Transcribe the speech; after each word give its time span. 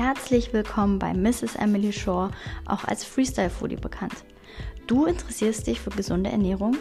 herzlich 0.00 0.54
willkommen 0.54 0.98
bei 0.98 1.12
Mrs. 1.12 1.56
Emily 1.56 1.92
Shaw, 1.92 2.30
auch 2.64 2.84
als 2.84 3.04
Freestyle 3.04 3.50
Foodie 3.50 3.76
bekannt. 3.76 4.24
Du 4.86 5.04
interessierst 5.04 5.66
dich 5.66 5.78
für 5.78 5.90
gesunde 5.90 6.30
Ernährung? 6.30 6.78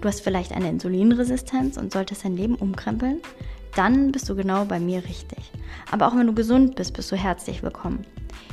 Du 0.00 0.08
hast 0.08 0.22
vielleicht 0.22 0.52
eine 0.52 0.70
Insulinresistenz 0.70 1.76
und 1.76 1.92
solltest 1.92 2.24
dein 2.24 2.34
Leben 2.34 2.54
umkrempeln? 2.54 3.20
Dann 3.74 4.10
bist 4.10 4.30
du 4.30 4.34
genau 4.34 4.64
bei 4.64 4.80
mir 4.80 5.04
richtig. 5.04 5.52
Aber 5.90 6.08
auch 6.08 6.16
wenn 6.16 6.28
du 6.28 6.32
gesund 6.32 6.76
bist, 6.76 6.94
bist 6.94 7.12
du 7.12 7.16
herzlich 7.16 7.62
willkommen. 7.62 8.06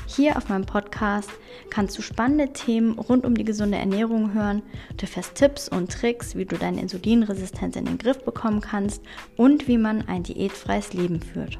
Hier 0.05 0.35
auf 0.35 0.49
meinem 0.49 0.65
Podcast 0.65 1.29
kannst 1.69 1.97
du 1.97 2.01
spannende 2.01 2.51
Themen 2.51 2.99
rund 2.99 3.25
um 3.25 3.35
die 3.35 3.45
gesunde 3.45 3.77
Ernährung 3.77 4.33
hören. 4.33 4.63
Du 4.97 5.03
erfährst 5.03 5.35
Tipps 5.35 5.69
und 5.69 5.89
Tricks, 5.89 6.35
wie 6.35 6.43
du 6.43 6.57
deine 6.57 6.81
Insulinresistenz 6.81 7.77
in 7.77 7.85
den 7.85 7.99
Griff 7.99 8.21
bekommen 8.25 8.59
kannst 8.59 9.01
und 9.37 9.69
wie 9.69 9.77
man 9.77 10.09
ein 10.09 10.23
diätfreies 10.23 10.91
Leben 10.91 11.21
führt. 11.21 11.57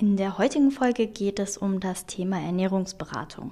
In 0.00 0.16
der 0.16 0.38
heutigen 0.38 0.70
Folge 0.70 1.08
geht 1.08 1.40
es 1.40 1.58
um 1.58 1.80
das 1.80 2.06
Thema 2.06 2.40
Ernährungsberatung. 2.40 3.50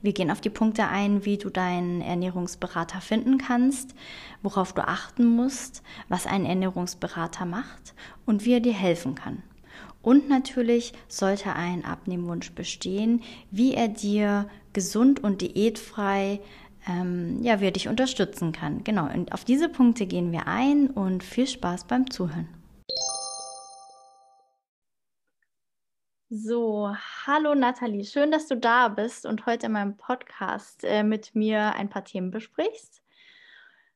Wir 0.00 0.14
gehen 0.14 0.30
auf 0.30 0.40
die 0.40 0.48
Punkte 0.48 0.88
ein, 0.88 1.26
wie 1.26 1.36
du 1.36 1.50
deinen 1.50 2.00
Ernährungsberater 2.00 3.02
finden 3.02 3.36
kannst, 3.36 3.94
worauf 4.42 4.72
du 4.72 4.80
achten 4.80 5.26
musst, 5.26 5.82
was 6.08 6.26
ein 6.26 6.46
Ernährungsberater 6.46 7.44
macht 7.44 7.92
und 8.24 8.46
wie 8.46 8.54
er 8.54 8.60
dir 8.60 8.72
helfen 8.72 9.14
kann. 9.14 9.42
Und 10.00 10.26
natürlich 10.26 10.94
sollte 11.06 11.52
ein 11.52 11.84
Abnehmwunsch 11.84 12.52
bestehen, 12.52 13.20
wie 13.50 13.74
er 13.74 13.88
dir 13.88 14.48
gesund 14.72 15.22
und 15.22 15.42
diätfrei 15.42 16.40
ähm, 16.88 17.42
ja, 17.42 17.60
wie 17.60 17.66
er 17.66 17.72
dich 17.72 17.88
unterstützen 17.88 18.52
kann. 18.52 18.84
Genau, 18.84 19.06
und 19.12 19.32
auf 19.32 19.44
diese 19.44 19.68
Punkte 19.68 20.06
gehen 20.06 20.32
wir 20.32 20.46
ein 20.46 20.88
und 20.88 21.22
viel 21.22 21.46
Spaß 21.46 21.84
beim 21.84 22.10
Zuhören. 22.10 22.48
So, 26.36 26.92
hallo 27.26 27.54
Nathalie, 27.54 28.04
schön, 28.04 28.32
dass 28.32 28.48
du 28.48 28.56
da 28.56 28.88
bist 28.88 29.24
und 29.24 29.46
heute 29.46 29.66
in 29.66 29.72
meinem 29.72 29.96
Podcast 29.96 30.82
äh, 30.82 31.04
mit 31.04 31.32
mir 31.36 31.76
ein 31.76 31.88
paar 31.88 32.04
Themen 32.04 32.32
besprichst. 32.32 33.04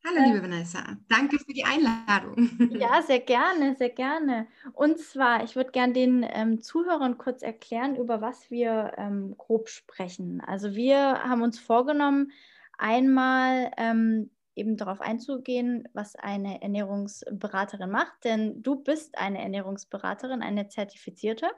Hallo, 0.06 0.25
liebe 0.25 0.39
äh, 0.39 0.42
Vanessa, 0.42 0.84
danke 1.08 1.41
für 1.41 1.53
die 1.53 1.64
Einladung. 1.64 2.70
Ja, 2.78 3.03
sehr 3.03 3.19
gerne, 3.19 3.75
sehr 3.75 3.91
gerne. 3.91 4.47
Und 4.72 5.00
zwar, 5.00 5.42
ich 5.42 5.56
würde 5.56 5.72
gerne 5.72 5.95
den 5.95 6.25
ähm, 6.30 6.62
Zuhörern 6.62 7.19
kurz 7.19 7.42
erklären, 7.42 7.97
über 7.97 8.20
was 8.20 8.52
wir 8.52 8.92
ähm, 8.98 9.34
grob 9.36 9.69
sprechen. 9.69 10.41
Also 10.41 10.77
wir 10.77 11.25
haben 11.25 11.42
uns 11.42 11.58
vorgenommen, 11.58 12.30
einmal 12.78 13.73
ähm, 13.77 14.30
eben 14.55 14.77
darauf 14.77 15.00
einzugehen, 15.00 15.89
was 15.92 16.14
eine 16.14 16.62
Ernährungsberaterin 16.62 17.91
macht, 17.91 18.23
denn 18.23 18.62
du 18.62 18.77
bist 18.77 19.19
eine 19.19 19.42
Ernährungsberaterin, 19.42 20.41
eine 20.41 20.69
zertifizierte. 20.69 21.50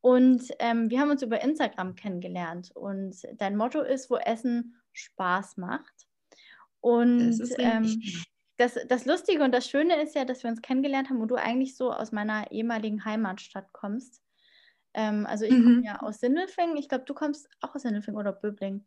Und 0.00 0.42
ähm, 0.58 0.88
wir 0.90 1.00
haben 1.00 1.10
uns 1.10 1.22
über 1.22 1.42
Instagram 1.42 1.94
kennengelernt. 1.94 2.70
Und 2.74 3.16
dein 3.36 3.56
Motto 3.56 3.82
ist, 3.82 4.10
wo 4.10 4.16
Essen 4.16 4.76
Spaß 4.92 5.56
macht. 5.58 6.06
Und 6.80 7.38
das, 7.38 7.50
ähm, 7.58 8.02
das, 8.56 8.78
das, 8.88 9.04
Lustige 9.04 9.44
und 9.44 9.52
das 9.52 9.68
Schöne 9.68 10.02
ist 10.02 10.14
ja, 10.14 10.24
dass 10.24 10.42
wir 10.42 10.50
uns 10.50 10.62
kennengelernt 10.62 11.10
haben 11.10 11.20
und 11.20 11.28
du 11.28 11.36
eigentlich 11.36 11.76
so 11.76 11.92
aus 11.92 12.12
meiner 12.12 12.50
ehemaligen 12.50 13.04
Heimatstadt 13.04 13.72
kommst. 13.72 14.22
Ähm, 14.94 15.26
also 15.26 15.44
ich 15.44 15.52
mhm. 15.52 15.62
komme 15.62 15.84
ja 15.84 16.00
aus 16.00 16.20
Sindelfingen. 16.20 16.76
Ich 16.76 16.88
glaube, 16.88 17.04
du 17.04 17.14
kommst 17.14 17.48
auch 17.60 17.74
aus 17.74 17.82
Sindelfingen 17.82 18.18
oder 18.18 18.32
Böbling. 18.32 18.84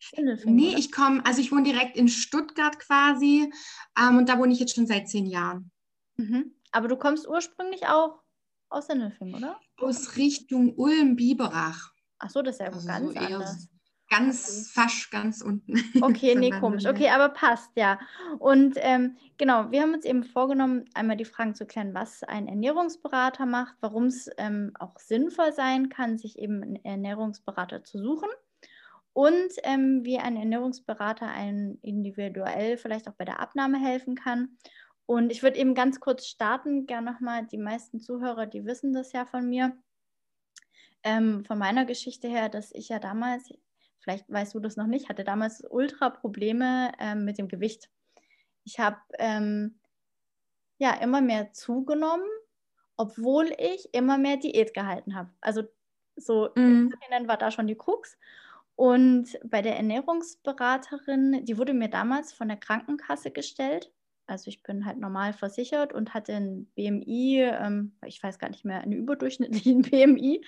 Sindelfingen, 0.00 0.56
nee, 0.56 0.70
oder? 0.70 0.78
ich 0.78 0.92
komme, 0.92 1.24
also 1.24 1.40
ich 1.40 1.52
wohne 1.52 1.62
direkt 1.62 1.96
in 1.96 2.08
Stuttgart 2.08 2.78
quasi 2.78 3.52
ähm, 3.98 4.18
und 4.18 4.28
da 4.28 4.38
wohne 4.38 4.52
ich 4.52 4.60
jetzt 4.60 4.74
schon 4.74 4.86
seit 4.86 5.08
zehn 5.08 5.26
Jahren. 5.26 5.70
Mhm. 6.16 6.54
Aber 6.72 6.88
du 6.88 6.96
kommst 6.96 7.26
ursprünglich 7.26 7.86
auch 7.86 8.22
aus 8.68 8.86
Sindelfingen, 8.86 9.36
oder? 9.36 9.60
Aus 9.78 10.16
Richtung 10.16 10.74
Ulm-Biberach. 10.76 11.92
Ach 12.18 12.30
so, 12.30 12.42
das 12.42 12.56
ist 12.56 12.60
ja 12.60 12.66
also 12.66 12.86
ganz 12.86 13.12
so 13.12 13.18
anders. 13.18 13.68
Ganz 14.08 14.70
fast 14.72 15.10
ganz 15.10 15.42
unten. 15.42 15.82
Okay, 16.00 16.34
nee, 16.38 16.50
komisch. 16.50 16.86
Okay, 16.86 17.08
aber 17.10 17.30
passt, 17.30 17.72
ja. 17.76 17.98
Und 18.38 18.76
ähm, 18.76 19.16
genau, 19.36 19.72
wir 19.72 19.82
haben 19.82 19.94
uns 19.94 20.04
eben 20.04 20.22
vorgenommen, 20.22 20.84
einmal 20.94 21.16
die 21.16 21.24
Fragen 21.24 21.56
zu 21.56 21.66
klären, 21.66 21.92
was 21.92 22.22
ein 22.22 22.46
Ernährungsberater 22.46 23.46
macht, 23.46 23.74
warum 23.80 24.04
es 24.04 24.30
ähm, 24.38 24.72
auch 24.78 24.98
sinnvoll 24.98 25.52
sein 25.52 25.88
kann, 25.88 26.18
sich 26.18 26.38
eben 26.38 26.62
einen 26.62 26.84
Ernährungsberater 26.84 27.82
zu 27.82 27.98
suchen 27.98 28.28
und 29.12 29.50
ähm, 29.64 30.04
wie 30.04 30.18
ein 30.18 30.36
Ernährungsberater 30.36 31.26
einen 31.26 31.78
individuell 31.80 32.76
vielleicht 32.76 33.08
auch 33.08 33.14
bei 33.14 33.24
der 33.24 33.40
Abnahme 33.40 33.78
helfen 33.78 34.14
kann 34.14 34.50
und 35.06 35.30
ich 35.30 35.42
würde 35.44 35.58
eben 35.58 35.74
ganz 35.74 36.00
kurz 36.00 36.26
starten, 36.26 36.86
gerne 36.86 37.12
nochmal, 37.12 37.46
die 37.46 37.58
meisten 37.58 38.00
Zuhörer, 38.00 38.46
die 38.46 38.64
wissen 38.64 38.92
das 38.92 39.12
ja 39.12 39.24
von 39.24 39.48
mir, 39.48 39.76
ähm, 41.04 41.44
von 41.44 41.58
meiner 41.58 41.84
Geschichte 41.84 42.28
her, 42.28 42.48
dass 42.48 42.72
ich 42.72 42.88
ja 42.88 42.98
damals, 42.98 43.48
vielleicht 44.00 44.28
weißt 44.28 44.54
du 44.54 44.60
das 44.60 44.76
noch 44.76 44.88
nicht, 44.88 45.08
hatte 45.08 45.22
damals 45.22 45.62
ultra 45.70 46.10
Probleme 46.10 46.90
ähm, 46.98 47.24
mit 47.24 47.38
dem 47.38 47.46
Gewicht. 47.46 47.88
Ich 48.64 48.80
habe 48.80 48.98
ähm, 49.20 49.78
ja 50.78 50.92
immer 50.94 51.20
mehr 51.20 51.52
zugenommen, 51.52 52.26
obwohl 52.96 53.54
ich 53.58 53.94
immer 53.94 54.18
mehr 54.18 54.38
Diät 54.38 54.74
gehalten 54.74 55.14
habe. 55.14 55.30
Also 55.40 55.62
so 56.16 56.50
mhm. 56.56 56.92
war 57.26 57.36
da 57.36 57.52
schon 57.52 57.68
die 57.68 57.76
Krux. 57.76 58.18
Und 58.74 59.38
bei 59.44 59.62
der 59.62 59.76
Ernährungsberaterin, 59.76 61.44
die 61.44 61.56
wurde 61.56 61.74
mir 61.74 61.88
damals 61.88 62.32
von 62.32 62.48
der 62.48 62.56
Krankenkasse 62.56 63.30
gestellt 63.30 63.92
also 64.26 64.48
ich 64.48 64.62
bin 64.62 64.84
halt 64.84 64.98
normal 64.98 65.32
versichert 65.32 65.92
und 65.92 66.14
hatte 66.14 66.34
ein 66.34 66.66
BMI, 66.74 67.42
ähm, 67.42 67.96
ich 68.04 68.22
weiß 68.22 68.38
gar 68.38 68.50
nicht 68.50 68.64
mehr, 68.64 68.80
einen 68.80 68.92
überdurchschnittlichen 68.92 69.82
BMI. 69.82 70.44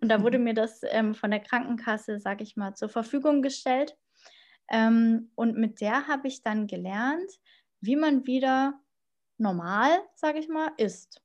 Und 0.00 0.08
da 0.08 0.22
wurde 0.22 0.38
mhm. 0.38 0.44
mir 0.44 0.54
das 0.54 0.80
ähm, 0.84 1.14
von 1.14 1.30
der 1.30 1.40
Krankenkasse, 1.40 2.18
sage 2.18 2.42
ich 2.42 2.56
mal, 2.56 2.74
zur 2.74 2.88
Verfügung 2.88 3.42
gestellt. 3.42 3.96
Ähm, 4.70 5.30
und 5.34 5.56
mit 5.56 5.80
der 5.80 6.08
habe 6.08 6.28
ich 6.28 6.42
dann 6.42 6.66
gelernt, 6.66 7.30
wie 7.80 7.96
man 7.96 8.26
wieder 8.26 8.80
normal, 9.38 9.90
sage 10.14 10.38
ich 10.38 10.48
mal, 10.48 10.70
isst. 10.76 11.22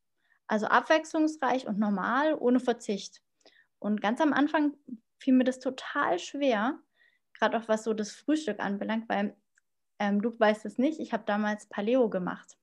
Also 0.48 0.68
abwechslungsreich 0.68 1.68
und 1.68 1.78
normal, 1.78 2.36
ohne 2.40 2.60
Verzicht. 2.60 3.22
Und 3.80 4.02
ganz 4.02 4.22
am 4.22 4.34
Anfang 4.34 4.76
fiel 5.20 5.34
mir 5.34 5.44
das 5.44 5.60
total 5.60 6.20
schwer, 6.20 6.80
gerade 7.34 7.58
auch 7.58 7.68
was 7.68 7.84
so 7.84 7.94
das 7.94 8.12
Frühstück 8.12 8.60
anbelangt, 8.60 9.08
weil 9.10 9.36
ähm, 10.00 10.22
du 10.22 10.38
weißt 10.38 10.66
es 10.66 10.78
nicht, 10.78 11.00
ich 11.00 11.14
habe 11.14 11.24
damals 11.26 11.68
Paleo 11.68 12.10
gemacht. 12.10 12.58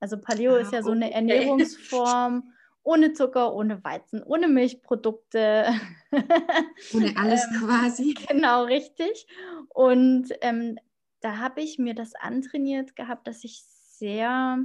Also 0.00 0.18
Paleo 0.18 0.54
ah, 0.54 0.58
ist 0.58 0.72
ja 0.72 0.82
so 0.82 0.90
eine 0.90 1.12
Ernährungsform 1.12 2.52
ohne 2.82 3.12
Zucker, 3.12 3.54
ohne 3.54 3.82
Weizen, 3.84 4.22
ohne 4.22 4.48
Milchprodukte. 4.48 5.72
Ohne 6.94 7.16
alles 7.16 7.46
ähm, 7.50 7.60
quasi. 7.60 8.14
Genau, 8.28 8.64
richtig. 8.64 9.26
Und 9.68 10.28
ähm, 10.40 10.78
da 11.20 11.38
habe 11.38 11.62
ich 11.62 11.78
mir 11.78 11.94
das 11.94 12.14
antrainiert 12.14 12.96
gehabt, 12.96 13.26
dass 13.26 13.44
ich 13.44 13.62
sehr 13.62 14.58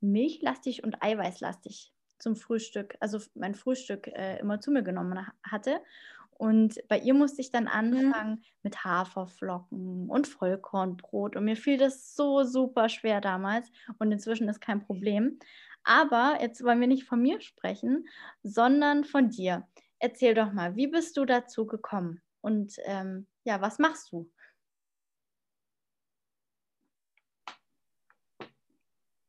milchlastig 0.00 0.82
und 0.84 1.02
eiweißlastig 1.02 1.92
zum 2.18 2.36
Frühstück, 2.36 2.96
also 3.00 3.20
mein 3.34 3.54
Frühstück 3.54 4.08
äh, 4.08 4.38
immer 4.40 4.60
zu 4.60 4.70
mir 4.70 4.82
genommen 4.82 5.26
hatte. 5.42 5.80
Und 6.38 6.80
bei 6.88 6.98
ihr 6.98 7.14
musste 7.14 7.40
ich 7.40 7.50
dann 7.50 7.64
mhm. 7.64 7.70
anfangen 7.70 8.30
mhm. 8.30 8.44
mit 8.62 8.84
Haferflocken 8.84 10.08
und 10.08 10.26
Vollkornbrot. 10.26 11.36
Und 11.36 11.44
mir 11.44 11.56
fiel 11.56 11.78
das 11.78 12.14
so 12.14 12.44
super 12.44 12.88
schwer 12.88 13.20
damals. 13.20 13.70
Und 13.98 14.12
inzwischen 14.12 14.48
ist 14.48 14.60
kein 14.60 14.84
Problem. 14.84 15.38
Aber 15.84 16.38
jetzt 16.40 16.62
wollen 16.64 16.80
wir 16.80 16.88
nicht 16.88 17.04
von 17.04 17.22
mir 17.22 17.40
sprechen, 17.40 18.08
sondern 18.42 19.04
von 19.04 19.30
dir. 19.30 19.66
Erzähl 19.98 20.34
doch 20.34 20.52
mal, 20.52 20.76
wie 20.76 20.88
bist 20.88 21.16
du 21.16 21.24
dazu 21.24 21.66
gekommen? 21.66 22.20
Und 22.40 22.76
ähm, 22.84 23.26
ja, 23.44 23.60
was 23.60 23.78
machst 23.78 24.12
du? 24.12 24.30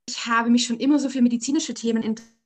Ich 0.09 0.25
habe 0.25 0.49
mich 0.49 0.65
schon 0.65 0.79
immer 0.79 0.99
so 0.99 1.09
für 1.09 1.21
medizinische 1.21 1.73
Themen 1.73 2.03
interessiert 2.03 2.36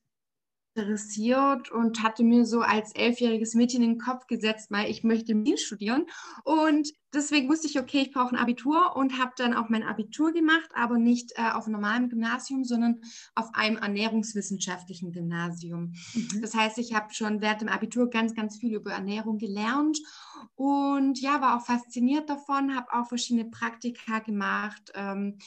interessiert 0.74 1.72
und 1.72 2.02
hatte 2.02 2.24
mir 2.24 2.46
so 2.46 2.62
als 2.62 2.94
elfjähriges 2.96 3.56
Mädchen 3.56 3.84
in 3.84 3.92
den 3.92 4.00
Kopf 4.00 4.28
gesetzt, 4.28 4.72
weil 4.72 4.90
ich 4.90 5.04
möchte 5.04 5.36
Medizin 5.36 5.58
studieren. 5.58 6.06
Und 6.44 6.90
deswegen 7.14 7.50
wusste 7.50 7.68
ich, 7.68 7.80
okay, 7.80 8.02
ich 8.02 8.12
brauche 8.12 8.34
ein 8.34 8.40
Abitur 8.40 8.96
und 8.96 9.20
habe 9.20 9.32
dann 9.36 9.54
auch 9.54 9.70
mein 9.70 9.84
Abitur 9.84 10.32
gemacht, 10.32 10.70
aber 10.74 10.98
nicht 10.98 11.34
äh, 11.36 11.52
auf 11.52 11.66
einem 11.66 11.74
normalen 11.74 12.10
Gymnasium, 12.10 12.64
sondern 12.64 13.02
auf 13.36 13.54
einem 13.54 13.78
ernährungswissenschaftlichen 13.78 15.12
Gymnasium. 15.12 15.94
Mhm. 16.14 16.42
Das 16.42 16.56
heißt, 16.56 16.78
ich 16.78 16.94
habe 16.94 17.14
schon 17.14 17.42
während 17.42 17.62
dem 17.62 17.70
Abitur 17.70 18.10
ganz, 18.10 18.34
ganz 18.34 18.58
viel 18.58 18.76
über 18.76 18.92
Ernährung 18.92 19.38
gelernt 19.38 20.00
und 20.56 21.20
ja, 21.20 21.42
war 21.42 21.58
auch 21.58 21.66
fasziniert 21.66 22.30
davon, 22.30 22.76
habe 22.76 22.94
auch 22.94 23.08
verschiedene 23.08 23.50
Praktika 23.50 24.20
gemacht. 24.20 24.92
Ähm, 24.96 25.38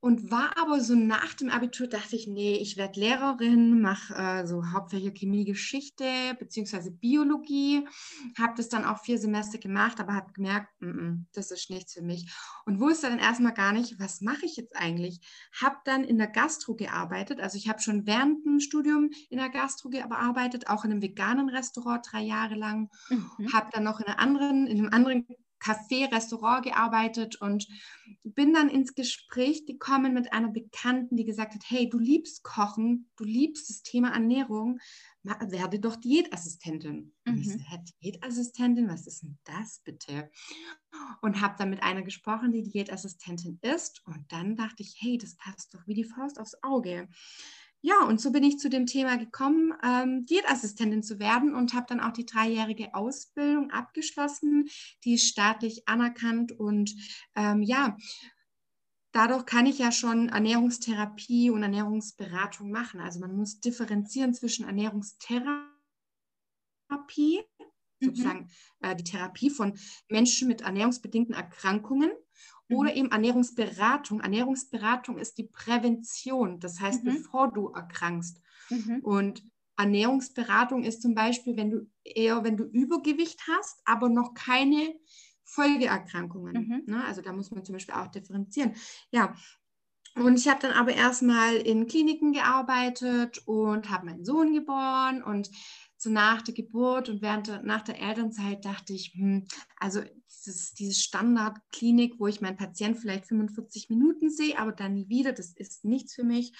und 0.00 0.30
war 0.30 0.56
aber 0.56 0.80
so 0.80 0.94
nach 0.94 1.34
dem 1.34 1.50
Abitur, 1.50 1.86
dachte 1.86 2.16
ich, 2.16 2.26
nee, 2.26 2.54
ich 2.54 2.78
werde 2.78 2.98
Lehrerin, 2.98 3.82
mache 3.82 4.14
äh, 4.14 4.46
so 4.46 4.72
Hauptfächer 4.72 5.10
Chemie, 5.10 5.44
Geschichte 5.44 6.04
beziehungsweise 6.38 6.90
Biologie. 6.90 7.86
Habe 8.38 8.54
das 8.56 8.70
dann 8.70 8.86
auch 8.86 9.00
vier 9.00 9.18
Semester 9.18 9.58
gemacht, 9.58 10.00
aber 10.00 10.14
habe 10.14 10.32
gemerkt, 10.32 10.68
mm 10.80 10.86
-mm, 10.86 11.24
das 11.34 11.50
ist 11.50 11.68
nichts 11.68 11.92
für 11.92 12.02
mich. 12.02 12.32
Und 12.64 12.80
wusste 12.80 13.08
dann 13.08 13.18
erstmal 13.18 13.52
gar 13.52 13.72
nicht, 13.72 14.00
was 14.00 14.22
mache 14.22 14.46
ich 14.46 14.56
jetzt 14.56 14.74
eigentlich. 14.74 15.20
Habe 15.60 15.76
dann 15.84 16.04
in 16.04 16.16
der 16.16 16.28
Gastro 16.28 16.74
gearbeitet. 16.74 17.38
Also 17.40 17.58
ich 17.58 17.68
habe 17.68 17.80
schon 17.80 18.06
während 18.06 18.46
dem 18.46 18.60
Studium 18.60 19.10
in 19.28 19.36
der 19.36 19.50
Gastro 19.50 19.90
gearbeitet, 19.90 20.68
auch 20.68 20.84
in 20.84 20.92
einem 20.92 21.02
veganen 21.02 21.50
Restaurant 21.50 22.06
drei 22.10 22.22
Jahre 22.22 22.54
lang. 22.54 22.88
Mhm. 23.10 23.52
Habe 23.52 23.68
dann 23.72 23.84
noch 23.84 24.00
in, 24.00 24.06
einer 24.06 24.18
anderen, 24.18 24.66
in 24.66 24.78
einem 24.78 24.94
anderen 24.94 25.26
Café, 25.60 26.10
Restaurant 26.12 26.64
gearbeitet 26.64 27.40
und 27.40 27.68
bin 28.24 28.52
dann 28.52 28.68
ins 28.68 28.94
Gespräch 28.94 29.66
gekommen 29.66 30.14
mit 30.14 30.32
einer 30.32 30.48
Bekannten, 30.48 31.16
die 31.16 31.24
gesagt 31.24 31.54
hat, 31.54 31.62
hey, 31.68 31.88
du 31.88 31.98
liebst 31.98 32.42
Kochen, 32.42 33.10
du 33.16 33.24
liebst 33.24 33.68
das 33.68 33.82
Thema 33.82 34.12
Ernährung, 34.12 34.80
werde 35.22 35.78
doch 35.78 35.96
Diätassistentin. 35.96 37.12
Mhm. 37.24 37.32
Und 37.32 37.38
ich 37.38 37.48
so, 37.48 37.58
mhm. 37.58 37.64
hey, 37.66 37.78
Diätassistentin, 38.02 38.88
was 38.88 39.06
ist 39.06 39.22
denn 39.22 39.38
das 39.44 39.80
bitte? 39.84 40.30
Und 41.20 41.40
habe 41.40 41.54
dann 41.58 41.70
mit 41.70 41.82
einer 41.82 42.02
gesprochen, 42.02 42.52
die 42.52 42.62
Diätassistentin 42.62 43.58
ist 43.62 44.04
und 44.06 44.24
dann 44.32 44.56
dachte 44.56 44.82
ich, 44.82 44.96
hey, 44.98 45.18
das 45.18 45.36
passt 45.36 45.74
doch 45.74 45.86
wie 45.86 45.94
die 45.94 46.04
Faust 46.04 46.40
aufs 46.40 46.56
Auge. 46.62 47.08
Ja, 47.82 48.02
und 48.02 48.20
so 48.20 48.30
bin 48.30 48.44
ich 48.44 48.58
zu 48.58 48.68
dem 48.68 48.84
Thema 48.84 49.16
gekommen, 49.16 49.72
ähm, 49.82 50.26
Diätassistentin 50.26 51.02
zu 51.02 51.18
werden 51.18 51.54
und 51.54 51.72
habe 51.72 51.86
dann 51.88 52.00
auch 52.00 52.12
die 52.12 52.26
dreijährige 52.26 52.94
Ausbildung 52.94 53.70
abgeschlossen. 53.70 54.68
Die 55.04 55.14
ist 55.14 55.28
staatlich 55.28 55.88
anerkannt 55.88 56.52
und 56.52 56.94
ähm, 57.34 57.62
ja, 57.62 57.96
dadurch 59.12 59.46
kann 59.46 59.64
ich 59.64 59.78
ja 59.78 59.92
schon 59.92 60.28
Ernährungstherapie 60.28 61.48
und 61.50 61.62
Ernährungsberatung 61.62 62.70
machen. 62.70 63.00
Also 63.00 63.18
man 63.18 63.34
muss 63.34 63.60
differenzieren 63.60 64.34
zwischen 64.34 64.66
Ernährungstherapie, 64.66 65.64
mhm. 68.00 68.04
sozusagen 68.04 68.50
äh, 68.82 68.94
die 68.94 69.04
Therapie 69.04 69.48
von 69.48 69.78
Menschen 70.10 70.48
mit 70.48 70.60
ernährungsbedingten 70.60 71.34
Erkrankungen 71.34 72.10
oder 72.70 72.90
mhm. 72.90 72.96
eben 72.96 73.10
Ernährungsberatung. 73.10 74.20
Ernährungsberatung 74.20 75.18
ist 75.18 75.38
die 75.38 75.44
Prävention, 75.44 76.60
das 76.60 76.80
heißt, 76.80 77.04
mhm. 77.04 77.14
bevor 77.14 77.52
du 77.52 77.68
erkrankst. 77.68 78.40
Mhm. 78.70 79.00
Und 79.02 79.42
Ernährungsberatung 79.76 80.84
ist 80.84 81.02
zum 81.02 81.14
Beispiel, 81.14 81.56
wenn 81.56 81.70
du 81.70 81.90
eher, 82.04 82.44
wenn 82.44 82.56
du 82.56 82.64
Übergewicht 82.64 83.40
hast, 83.48 83.80
aber 83.84 84.08
noch 84.08 84.34
keine 84.34 84.94
Folgeerkrankungen. 85.44 86.84
Mhm. 86.86 86.94
Ne? 86.94 87.04
Also 87.04 87.22
da 87.22 87.32
muss 87.32 87.50
man 87.50 87.64
zum 87.64 87.74
Beispiel 87.74 87.94
auch 87.94 88.08
differenzieren. 88.08 88.74
Ja. 89.10 89.34
Und 90.16 90.38
ich 90.38 90.48
habe 90.48 90.60
dann 90.60 90.72
aber 90.72 90.92
erstmal 90.92 91.54
in 91.54 91.86
Kliniken 91.86 92.32
gearbeitet 92.32 93.42
und 93.46 93.90
habe 93.90 94.06
meinen 94.06 94.24
Sohn 94.24 94.52
geboren 94.52 95.22
und 95.22 95.50
so 95.96 96.10
nach 96.10 96.42
der 96.42 96.54
Geburt 96.54 97.08
und 97.08 97.22
während 97.22 97.46
der, 97.46 97.62
nach 97.62 97.82
der 97.82 98.00
Elternzeit 98.00 98.64
dachte 98.64 98.92
ich, 98.92 99.12
hm, 99.14 99.46
also 99.76 100.00
dieses, 100.30 100.74
diese 100.74 100.94
Standardklinik, 100.94 102.18
wo 102.18 102.26
ich 102.26 102.40
meinen 102.40 102.56
Patienten 102.56 102.98
vielleicht 102.98 103.26
45 103.26 103.90
Minuten 103.90 104.30
sehe, 104.30 104.58
aber 104.58 104.72
dann 104.72 104.94
nie 104.94 105.08
wieder, 105.08 105.32
das 105.32 105.52
ist 105.52 105.84
nichts 105.84 106.14
für 106.14 106.24
mich. 106.24 106.52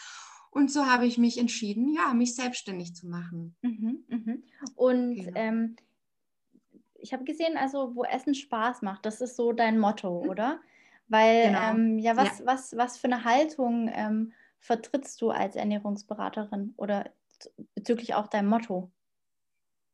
Und 0.51 0.71
so 0.71 0.87
habe 0.87 1.07
ich 1.07 1.17
mich 1.17 1.39
entschieden, 1.39 1.95
ja, 1.95 2.13
mich 2.13 2.35
selbstständig 2.35 2.95
zu 2.95 3.07
machen. 3.07 3.55
Mhm, 3.63 4.05
mhm. 4.09 4.43
Und 4.75 5.15
genau. 5.15 5.33
ähm, 5.37 5.77
ich 6.95 7.13
habe 7.13 7.25
gesehen, 7.25 7.57
also 7.57 7.95
wo 7.95 8.05
Essen 8.05 8.35
Spaß 8.35 8.83
macht, 8.83 9.07
das 9.07 9.21
ist 9.21 9.37
so 9.37 9.53
dein 9.53 9.79
Motto, 9.79 10.23
mhm. 10.25 10.29
oder? 10.29 10.61
Weil 11.09 11.49
genau. 11.49 11.71
ähm, 11.71 11.99
ja, 11.99 12.17
was, 12.17 12.41
ja. 12.41 12.47
Was, 12.47 12.77
was 12.77 12.99
für 12.99 13.07
eine 13.07 13.25
Haltung 13.25 13.91
ähm, 13.93 14.33
vertrittst 14.59 15.21
du 15.23 15.31
als 15.31 15.57
Ernährungsberaterin 15.57 16.75
oder 16.77 17.11
bezüglich 17.75 18.15
auch 18.15 18.27
deinem 18.27 18.49
Motto? 18.49 18.91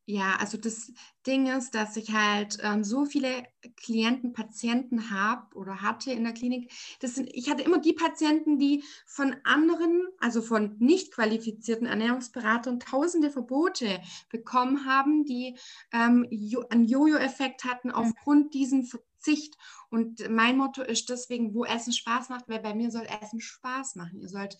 Ja, 0.09 0.37
also 0.39 0.57
das 0.57 0.93
Ding 1.27 1.49
ist, 1.49 1.75
dass 1.75 1.97
ich 1.97 2.13
halt 2.13 2.59
ähm, 2.63 2.85
so 2.85 3.07
viele 3.07 3.43
Klienten, 3.75 4.33
Patienten 4.33 5.11
habe 5.11 5.53
oder 5.57 5.83
hatte 5.83 6.13
in 6.13 6.23
der 6.23 6.33
Klinik. 6.33 6.71
Das 7.01 7.17
sind, 7.17 7.29
ich 7.33 7.51
hatte 7.51 7.65
immer 7.65 7.81
die 7.81 7.93
Patienten, 7.93 8.61
die 8.61 8.85
von 9.05 9.35
anderen, 9.43 10.07
also 10.21 10.43
von 10.43 10.77
nicht 10.79 11.13
qualifizierten 11.13 11.89
Ernährungsberatern, 11.89 12.79
tausende 12.79 13.31
Verbote 13.31 14.01
bekommen 14.31 14.87
haben, 14.87 15.25
die 15.25 15.57
ähm, 15.93 16.25
einen 16.71 16.85
Jojo-Effekt 16.85 17.65
hatten 17.65 17.91
aufgrund 17.91 18.55
diesen 18.55 18.89
Verzicht. 19.27 19.57
Und 19.89 20.29
mein 20.29 20.57
Motto 20.57 20.83
ist 20.83 21.09
deswegen, 21.09 21.55
wo 21.55 21.65
Essen 21.65 21.93
Spaß 21.93 22.29
macht, 22.29 22.49
weil 22.49 22.61
bei 22.61 22.75
mir 22.75 22.91
soll 22.91 23.07
Essen 23.23 23.41
Spaß 23.41 23.95
machen. 23.95 24.21
Ihr 24.21 24.29
sollt 24.29 24.57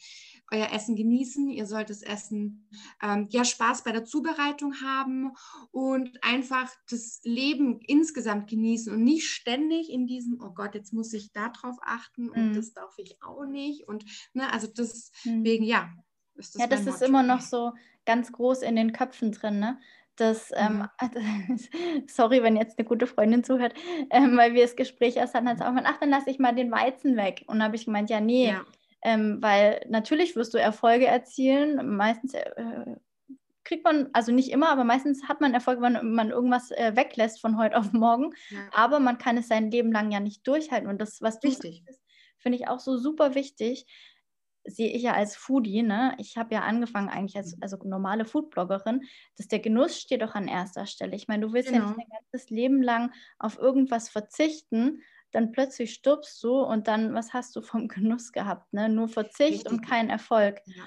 euer 0.53 0.73
Essen 0.73 0.95
genießen, 0.95 1.49
ihr 1.51 1.67
sollt 1.67 1.91
das 1.91 2.03
Essen 2.03 2.69
ähm, 3.03 3.27
ja 3.31 3.45
Spaß 3.45 3.83
bei 3.83 3.91
der 3.91 4.05
Zubereitung 4.05 4.81
haben 4.83 5.33
und 5.73 6.23
einfach 6.23 6.71
das 6.89 7.21
Leben 7.25 7.81
insgesamt 7.81 8.49
genießen 8.49 8.93
und 8.93 9.03
nicht 9.03 9.29
ständig 9.29 9.91
in 9.91 10.07
diesem, 10.07 10.41
oh 10.41 10.51
Gott, 10.51 10.75
jetzt 10.75 10.93
muss 10.93 11.13
ich 11.13 11.33
darauf 11.33 11.77
achten 11.83 12.31
und 12.31 12.51
mhm. 12.51 12.55
das 12.55 12.73
darf 12.73 12.95
ich 12.99 13.21
auch 13.23 13.47
nicht. 13.47 13.89
Und 13.89 14.05
ne, 14.33 14.53
also 14.53 14.69
deswegen, 14.69 15.65
mhm. 15.65 15.71
ja. 15.71 15.91
Ist 16.37 16.55
das 16.55 16.61
ja, 16.61 16.67
das 16.69 16.87
ist 16.87 17.03
immer 17.03 17.23
noch 17.23 17.41
so 17.41 17.73
ganz 18.05 18.31
groß 18.31 18.61
in 18.61 18.77
den 18.77 18.93
Köpfen 18.93 19.33
drin, 19.33 19.59
ne? 19.59 19.81
Das, 20.17 20.51
ähm, 20.55 20.89
mhm. 21.01 21.59
sorry, 22.09 22.43
wenn 22.43 22.57
jetzt 22.57 22.79
eine 22.79 22.89
gute 22.89 23.07
Freundin 23.07 23.45
zuhört, 23.45 23.75
ähm, 24.11 24.37
weil 24.37 24.55
wir 24.55 24.63
das 24.63 24.77
Gespräch 24.77 25.17
erst 25.17 25.35
hatten, 25.35 25.49
hat 25.49 25.59
sie 25.59 25.65
auch 25.65 25.69
gemeint, 25.69 25.87
ach, 25.89 25.99
dann 25.99 26.11
lasse 26.11 26.31
ich 26.31 26.39
mal 26.39 26.55
den 26.55 26.71
Weizen 26.71 27.17
weg. 27.17 27.45
Und 27.47 27.59
dann 27.59 27.65
habe 27.65 27.77
ich 27.77 27.85
gemeint, 27.85 28.11
ja, 28.11 28.21
nee, 28.21 28.49
ja. 28.49 28.65
Ähm, 29.03 29.39
weil 29.41 29.85
natürlich 29.89 30.35
wirst 30.35 30.55
du 30.55 30.59
Erfolge 30.59 31.07
erzielen. 31.07 31.97
Meistens 31.97 32.35
äh, 32.35 32.97
kriegt 33.63 33.85
man, 33.85 34.09
also 34.13 34.33
nicht 34.33 34.51
immer, 34.51 34.71
aber 34.71 34.85
meistens 34.85 35.29
hat 35.29 35.41
man 35.41 35.55
Erfolg, 35.55 35.81
wenn 35.81 36.13
man 36.13 36.31
irgendwas 36.31 36.71
äh, 36.71 36.97
weglässt 36.97 37.41
von 37.41 37.59
heute 37.59 37.77
auf 37.77 37.93
morgen. 37.93 38.33
Ja. 38.49 38.59
Aber 38.73 38.99
man 38.99 39.19
kann 39.19 39.37
es 39.37 39.49
sein 39.49 39.71
Leben 39.71 39.93
lang 39.93 40.11
ja 40.11 40.21
nicht 40.21 40.47
durchhalten. 40.47 40.89
Und 40.89 41.01
das, 41.01 41.21
was 41.21 41.41
du 41.41 41.49
Richtig. 41.49 41.85
finde 42.39 42.59
ich 42.59 42.69
auch 42.69 42.81
so 42.81 42.97
super 42.97 43.35
wichtig 43.35 43.87
sehe 44.67 44.91
ich 44.91 45.03
ja 45.03 45.15
als 45.15 45.37
Foodie, 45.37 45.83
ne? 45.83 46.15
Ich 46.19 46.37
habe 46.37 46.55
ja 46.55 46.63
angefangen 46.63 47.09
eigentlich 47.09 47.37
als 47.37 47.57
mhm. 47.57 47.63
also 47.63 47.77
normale 47.85 48.25
Foodbloggerin, 48.25 49.05
dass 49.37 49.49
der 49.49 49.61
Genuss 49.61 50.01
steht 50.01 50.23
doch 50.23 50.35
an 50.35 50.49
erster 50.49 50.87
Stelle. 50.87 51.17
Ich 51.17 51.29
meine, 51.29 51.47
du 51.47 51.53
willst 51.53 51.69
genau. 51.69 51.81
ja 51.81 51.87
nicht 51.87 51.97
genau. 51.97 52.09
dein 52.11 52.21
ganzes 52.23 52.51
Leben 52.51 52.83
lang 52.83 53.13
auf 53.39 53.59
irgendwas 53.59 54.09
verzichten, 54.09 55.03
dann 55.33 55.53
plötzlich 55.53 55.93
stirbst 55.93 56.43
du 56.43 56.61
und 56.61 56.89
dann, 56.89 57.15
was 57.15 57.33
hast 57.33 57.55
du 57.57 57.63
vom 57.63 57.89
Genuss 57.89 58.33
gehabt, 58.33 58.73
ne? 58.73 58.89
Nur 58.89 59.09
Verzicht 59.09 59.53
Richtig. 59.53 59.73
und 59.73 59.83
kein 59.83 60.11
Erfolg. 60.11 60.61
Ja. 60.67 60.85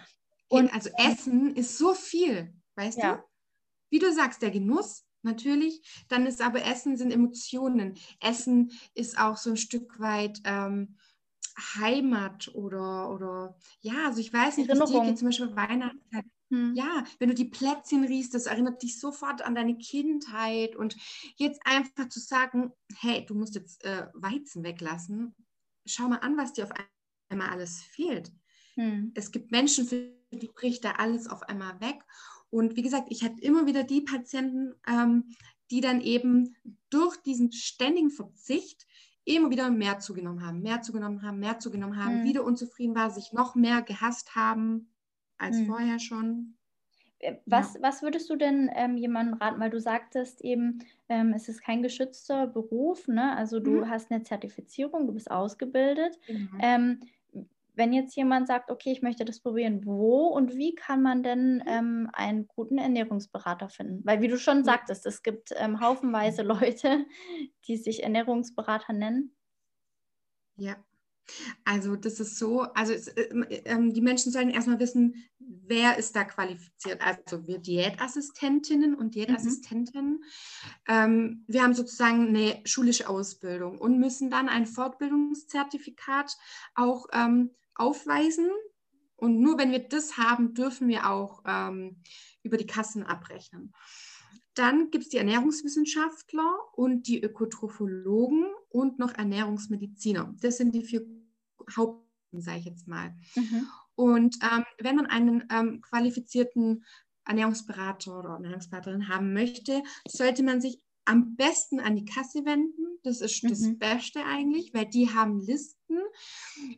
Und 0.50 0.74
also 0.74 0.90
Essen 0.98 1.56
ist 1.56 1.78
so 1.78 1.94
viel, 1.94 2.54
weißt 2.76 2.98
ja. 2.98 3.16
du? 3.16 3.24
Wie 3.92 4.00
du 4.00 4.12
sagst, 4.12 4.42
der 4.42 4.52
Genuss 4.52 5.06
natürlich, 5.22 6.06
dann 6.08 6.26
ist 6.26 6.42
aber 6.42 6.64
Essen 6.66 6.98
sind 6.98 7.12
Emotionen. 7.12 7.98
Essen 8.20 8.72
ist 8.94 9.20
auch 9.20 9.38
so 9.38 9.52
ein 9.52 9.58
Stück 9.58 10.00
weit 10.00 10.40
ähm, 10.46 10.98
Heimat 11.60 12.54
oder, 12.54 13.12
oder 13.12 13.56
ja, 13.82 14.08
also 14.08 14.20
ich 14.20 14.32
weiß 14.32 14.58
nicht, 14.58 14.70
dir 14.70 15.04
geht, 15.04 15.18
zum 15.18 15.28
Beispiel 15.28 15.56
Weihnachtszeit. 15.56 16.26
Hm. 16.52 16.74
Ja, 16.76 17.04
wenn 17.20 17.30
du 17.30 17.36
die 17.36 17.46
Plätzchen 17.46 18.04
riechst, 18.04 18.34
das 18.34 18.48
erinnert 18.48 18.82
dich 18.82 19.00
sofort 19.00 19.44
an 19.44 19.56
deine 19.56 19.78
Kindheit 19.78 20.76
und 20.76 20.96
jetzt 21.38 21.62
einfach 21.64 22.10
zu 22.10 22.20
sagen, 22.20 22.72
hey, 23.00 23.26
du 23.26 23.36
musst 23.36 23.56
jetzt 23.56 23.84
äh, 23.86 24.08
Weizen 24.14 24.64
weglassen, 24.64 25.36
schau 25.86 26.08
mal 26.08 26.18
an, 26.18 26.38
was 26.38 26.54
dir 26.54 26.66
auf 26.66 26.74
einmal 27.30 27.50
alles 27.50 27.82
fehlt. 27.82 28.32
Hm. 28.76 29.12
Es 29.14 29.32
gibt 29.32 29.52
Menschen, 29.52 29.86
für 29.86 30.12
die 30.32 30.48
bricht 30.48 30.84
da 30.84 30.94
alles 30.94 31.28
auf 31.28 31.44
einmal 31.44 31.80
weg. 31.82 32.04
Und 32.50 32.76
wie 32.76 32.82
gesagt, 32.82 33.08
ich 33.12 33.24
hatte 33.24 33.42
immer 33.42 33.68
wieder 33.68 33.84
die 33.84 34.02
Patienten, 34.02 34.74
ähm, 34.88 35.36
die 35.70 35.82
dann 35.82 36.02
eben 36.02 36.56
durch 36.90 37.18
diesen 37.18 37.52
ständigen 37.52 38.10
Verzicht 38.10 38.88
immer 39.26 39.50
wieder 39.50 39.70
mehr 39.70 40.00
zugenommen 40.00 40.46
haben, 40.46 40.62
mehr 40.62 40.82
zugenommen 40.82 41.22
haben, 41.22 41.40
mehr 41.40 41.60
zugenommen 41.60 42.04
haben, 42.04 42.22
mhm. 42.22 42.24
wieder 42.24 42.44
unzufrieden 42.44 42.96
war, 42.96 43.10
sich 43.10 43.34
noch 43.34 43.56
mehr 43.56 43.82
gehasst 43.82 44.36
haben 44.36 44.90
als 45.38 45.58
mhm. 45.58 45.66
vorher 45.68 46.00
schon. 46.00 46.56
Äh, 47.20 47.36
was, 47.46 47.76
ja. 47.76 47.82
was 47.82 48.02
würdest 48.02 48.30
du 48.30 48.36
denn 48.36 48.70
ähm, 48.74 48.98
jemandem 48.98 49.36
raten, 49.36 49.60
weil 49.60 49.70
du 49.70 49.80
sagtest 49.80 50.42
eben, 50.42 50.80
ähm, 51.10 51.34
es 51.34 51.50
ist 51.50 51.62
kein 51.62 51.84
geschützter 51.84 52.48
Beruf, 52.48 53.08
ne? 53.08 53.36
also 53.36 53.60
du 53.60 53.82
mhm. 53.82 53.90
hast 53.90 54.12
eine 54.12 54.24
Zertifizierung, 54.24 55.08
du 55.08 55.14
bist 55.14 55.30
ausgebildet. 55.30 56.18
Mhm. 56.28 56.50
Ähm, 56.62 57.00
wenn 57.80 57.94
jetzt 57.94 58.16
jemand 58.16 58.48
sagt, 58.48 58.70
okay, 58.70 58.92
ich 58.92 59.02
möchte 59.02 59.26
das 59.26 59.40
probieren, 59.40 59.86
wo 59.86 60.28
und 60.28 60.56
wie 60.56 60.76
kann 60.76 61.02
man 61.02 61.24
denn 61.24 61.56
mhm. 61.56 61.64
ähm, 61.66 62.10
einen 62.14 62.46
guten 62.46 62.78
Ernährungsberater 62.78 63.70
finden? 63.70 64.02
Weil 64.06 64.22
wie 64.22 64.28
du 64.28 64.38
schon 64.38 64.64
sagtest, 64.64 65.08
es 65.08 65.24
gibt 65.24 65.50
ähm, 65.56 65.80
haufenweise 65.80 66.44
Leute, 66.44 67.06
die 67.66 67.78
sich 67.78 68.04
Ernährungsberater 68.04 68.94
nennen. 68.94 69.34
Ja, 70.58 70.76
also 71.66 71.96
das 71.96 72.20
ist 72.20 72.38
so, 72.38 72.62
also 72.62 72.94
es, 72.94 73.08
äh, 73.08 73.22
äh, 73.22 73.92
die 73.92 74.02
Menschen 74.02 74.32
sollen 74.32 74.50
erstmal 74.50 74.80
wissen, 74.80 75.16
wer 75.40 75.98
ist 75.98 76.16
da 76.16 76.24
qualifiziert. 76.24 77.02
Also 77.02 77.48
wir 77.48 77.60
Diätassistentinnen 77.60 78.96
und 78.96 79.16
Diätassistenten, 79.16 80.12
mhm. 80.12 80.24
ähm, 80.88 81.46
wir 81.48 81.64
haben 81.64 81.74
sozusagen 81.74 82.28
eine 82.28 82.62
schulische 82.66 83.08
Ausbildung 83.08 83.80
und 83.80 84.00
müssen 84.00 84.30
dann 84.30 84.50
ein 84.50 84.66
Fortbildungszertifikat 84.66 86.38
auch 86.76 87.06
ähm, 87.14 87.52
aufweisen. 87.80 88.50
Und 89.16 89.40
nur 89.40 89.58
wenn 89.58 89.72
wir 89.72 89.80
das 89.80 90.18
haben, 90.18 90.54
dürfen 90.54 90.88
wir 90.88 91.10
auch 91.10 91.44
ähm, 91.46 92.02
über 92.44 92.58
die 92.58 92.68
Kassen 92.68 93.04
abrechnen. 93.04 93.74
Dann 94.54 94.92
gibt 94.92 95.06
es 95.06 95.10
die 95.10 95.18
Ernährungswissenschaftler 95.18 96.50
und 96.74 97.08
die 97.08 97.22
Ökotrophologen 97.22 98.46
und 98.70 99.00
noch 99.00 99.14
Ernährungsmediziner. 99.14 100.34
Das 100.42 100.58
sind 100.58 100.74
die 100.74 100.84
vier 100.84 101.06
Haupten, 101.76 102.42
sage 102.42 102.60
ich 102.60 102.66
jetzt 102.66 102.88
mal. 102.88 103.16
Mhm. 103.36 103.68
Und 103.96 104.38
ähm, 104.42 104.66
wenn 104.80 104.96
man 104.96 105.06
einen 105.06 105.46
ähm, 105.52 105.82
qualifizierten 105.82 106.86
Ernährungsberater 107.26 108.18
oder 108.18 108.30
Ernährungsberaterin 108.32 109.08
haben 109.08 109.34
möchte, 109.34 109.84
sollte 110.08 110.44
man 110.44 110.62
sich 110.62 110.82
am 111.06 111.36
besten 111.36 111.80
an 111.80 111.96
die 111.96 112.06
Kasse 112.06 112.46
wenden. 112.46 112.89
Das 113.04 113.22
ist 113.22 113.44
mhm. 113.44 113.50
das 113.50 113.78
Beste 113.78 114.26
eigentlich, 114.26 114.74
weil 114.74 114.86
die 114.86 115.10
haben 115.10 115.40
Listen. 115.40 116.00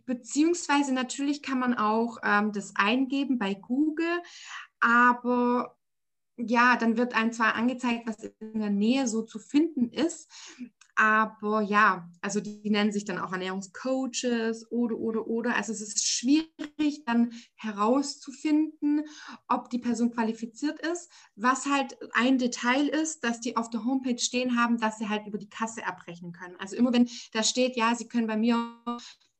Beziehungsweise 0.06 0.94
natürlich 0.94 1.42
kann 1.42 1.60
man 1.60 1.74
auch 1.74 2.18
ähm, 2.24 2.52
das 2.52 2.74
eingeben 2.76 3.38
bei 3.38 3.54
Google, 3.54 4.22
aber 4.80 5.78
ja, 6.38 6.76
dann 6.78 6.98
wird 6.98 7.14
einem 7.14 7.34
zwar 7.34 7.56
angezeigt, 7.56 8.08
was 8.08 8.24
in 8.40 8.60
der 8.60 8.70
Nähe 8.70 9.08
so 9.08 9.22
zu 9.22 9.38
finden 9.38 9.90
ist, 9.90 10.32
aber 11.02 11.62
ja, 11.62 12.08
also 12.22 12.42
die, 12.42 12.70
nennen 12.70 12.92
sich 12.92 13.06
dann 13.06 13.18
auch 13.18 13.32
Ernährungscoaches 13.32 14.70
oder, 14.70 14.98
oder, 14.98 15.26
oder. 15.26 15.56
Also 15.56 15.72
es 15.72 15.82
ist 15.82 16.06
schwierig 16.06 17.06
dann 17.08 17.34
herauszufinden, 17.56 19.06
ob 19.48 19.72
die 19.72 19.80
Person 19.80 20.12
qualifiziert 20.12 20.80
ist. 20.86 21.10
Was 21.36 21.66
halt 21.66 21.98
ein 22.14 22.38
Detail 22.38 22.88
ist, 22.88 23.24
dass 23.24 23.40
die 23.40 23.58
auf 23.58 23.72
der 23.72 23.84
Homepage 23.84 24.20
stehen 24.20 24.56
haben, 24.56 24.78
dass 24.78 25.00
sie 25.00 25.10
halt 25.10 25.26
über 25.26 25.40
die 25.40 25.50
Kasse 25.50 25.88
abrechnen 25.88 26.34
können. 26.34 26.56
Also 26.60 26.76
immer 26.76 26.94
wenn 26.94 27.10
da 27.34 27.42
steht, 27.42 27.76
ja, 27.76 27.96
sie 27.96 28.08
können 28.08 28.28
bei 28.28 28.38
mir 28.38 28.56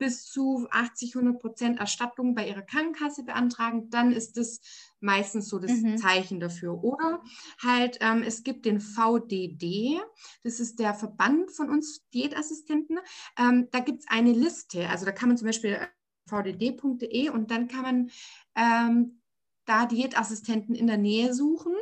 bis 0.02 0.26
zu 0.26 0.68
80, 0.72 1.16
100 1.16 1.40
Prozent 1.40 1.80
Erstattung 1.80 2.34
bei 2.34 2.50
ihrer 2.50 2.64
Krankenkasse 2.64 3.24
beantragen, 3.24 3.92
dann 3.92 4.12
ist 4.12 4.36
das 4.36 4.60
meistens 5.00 5.48
so 5.48 5.60
das 5.60 5.74
mhm. 5.74 5.96
Zeichen 6.00 6.40
dafür. 6.40 6.84
Oder 6.84 7.22
halt, 7.62 8.00
ähm, 8.02 8.24
es 8.24 8.42
gibt 8.42 8.66
den 8.66 8.82
VDD, 8.82 10.02
das 10.44 10.60
ist 10.60 10.80
der 10.80 10.96
Verband 10.96 11.52
von 11.52 11.70
uns 11.70 12.10
Diätassistenten. 12.16 12.98
Ähm, 13.38 13.68
da 13.72 13.80
gibt 13.80 14.00
es 14.00 14.08
eine 14.10 14.34
Liste, 14.34 14.90
also 14.90 15.06
da 15.06 15.12
kann 15.12 15.30
man 15.30 15.38
zum 15.38 15.46
Beispiel 15.46 15.74
äh, 15.74 15.88
vdd.de 16.26 17.30
und 17.30 17.52
dann 17.52 17.68
kann 17.68 17.84
man 17.84 18.10
ähm, 18.56 19.22
da 19.66 19.86
Diätassistenten 19.86 20.74
in 20.74 20.88
der 20.88 20.98
Nähe 20.98 21.32
suchen 21.36 21.76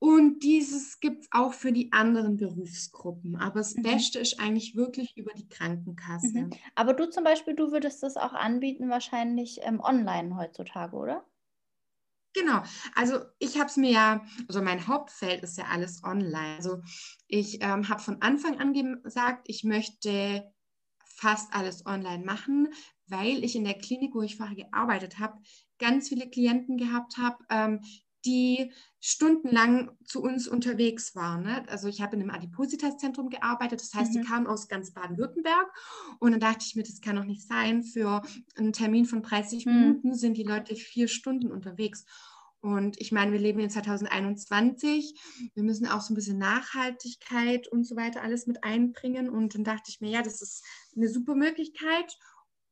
und 0.00 0.40
dieses 0.44 1.00
gibt 1.00 1.24
es 1.24 1.28
auch 1.32 1.52
für 1.52 1.72
die 1.72 1.92
anderen 1.92 2.36
Berufsgruppen. 2.36 3.36
Aber 3.36 3.60
das 3.60 3.74
mhm. 3.74 3.82
Beste 3.82 4.20
ist 4.20 4.38
eigentlich 4.38 4.76
wirklich 4.76 5.16
über 5.16 5.32
die 5.32 5.48
Krankenkasse. 5.48 6.44
Mhm. 6.44 6.50
Aber 6.74 6.94
du 6.94 7.10
zum 7.10 7.24
Beispiel, 7.24 7.54
du 7.54 7.72
würdest 7.72 8.02
das 8.02 8.16
auch 8.16 8.32
anbieten, 8.32 8.90
wahrscheinlich 8.90 9.58
ähm, 9.62 9.80
online 9.80 10.36
heutzutage, 10.36 10.96
oder? 10.96 11.24
Genau, 12.34 12.62
also 12.94 13.20
ich 13.40 13.58
habe 13.58 13.66
es 13.66 13.76
mir 13.76 13.90
ja, 13.90 14.24
also 14.46 14.62
mein 14.62 14.86
Hauptfeld 14.86 15.42
ist 15.42 15.58
ja 15.58 15.64
alles 15.64 16.04
online. 16.04 16.56
Also 16.56 16.80
ich 17.26 17.62
ähm, 17.62 17.88
habe 17.88 18.00
von 18.00 18.22
Anfang 18.22 18.60
an 18.60 18.72
gesagt, 19.02 19.48
ich 19.48 19.64
möchte 19.64 20.52
fast 21.16 21.52
alles 21.52 21.84
online 21.84 22.24
machen, 22.24 22.68
weil 23.06 23.42
ich 23.42 23.56
in 23.56 23.64
der 23.64 23.74
Klinik, 23.74 24.14
wo 24.14 24.22
ich 24.22 24.36
vorher 24.36 24.54
gearbeitet 24.54 25.18
habe, 25.18 25.38
ganz 25.78 26.08
viele 26.08 26.28
Klienten 26.28 26.76
gehabt 26.76 27.16
habe, 27.16 27.38
ähm, 27.50 27.80
die 28.28 28.72
stundenlang 29.00 29.90
zu 30.04 30.22
uns 30.22 30.46
unterwegs 30.46 31.16
waren. 31.16 31.44
Ne? 31.44 31.64
Also 31.68 31.88
ich 31.88 32.02
habe 32.02 32.16
in 32.16 32.22
einem 32.22 32.30
Adipositas-Zentrum 32.30 33.30
gearbeitet, 33.30 33.80
das 33.80 33.94
heißt, 33.94 34.12
mhm. 34.12 34.20
die 34.20 34.26
kamen 34.26 34.46
aus 34.46 34.68
ganz 34.68 34.92
Baden-Württemberg 34.92 35.72
und 36.18 36.32
dann 36.32 36.40
dachte 36.40 36.64
ich 36.66 36.76
mir, 36.76 36.82
das 36.82 37.00
kann 37.00 37.16
doch 37.16 37.24
nicht 37.24 37.46
sein, 37.46 37.82
für 37.82 38.22
einen 38.56 38.72
Termin 38.72 39.06
von 39.06 39.22
30 39.22 39.64
mhm. 39.64 39.72
Minuten 39.72 40.14
sind 40.14 40.36
die 40.36 40.42
Leute 40.42 40.76
vier 40.76 41.08
Stunden 41.08 41.50
unterwegs. 41.50 42.04
Und 42.60 43.00
ich 43.00 43.12
meine, 43.12 43.32
wir 43.32 43.38
leben 43.38 43.60
in 43.60 43.70
2021, 43.70 45.14
wir 45.54 45.62
müssen 45.62 45.86
auch 45.86 46.00
so 46.00 46.12
ein 46.12 46.16
bisschen 46.16 46.38
Nachhaltigkeit 46.38 47.68
und 47.68 47.84
so 47.84 47.94
weiter 47.94 48.20
alles 48.22 48.48
mit 48.48 48.64
einbringen. 48.64 49.30
Und 49.30 49.54
dann 49.54 49.62
dachte 49.62 49.84
ich 49.88 50.00
mir, 50.00 50.10
ja, 50.10 50.22
das 50.22 50.42
ist 50.42 50.64
eine 50.96 51.08
super 51.08 51.36
Möglichkeit, 51.36 52.16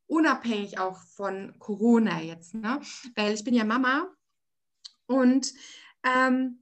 unabhängig 0.08 0.80
auch 0.80 1.00
von 1.14 1.54
Corona 1.60 2.20
jetzt. 2.20 2.54
Ne? 2.54 2.80
Weil 3.14 3.34
ich 3.34 3.44
bin 3.44 3.54
ja 3.54 3.64
Mama 3.64 4.08
und 5.06 5.52
ähm, 6.04 6.60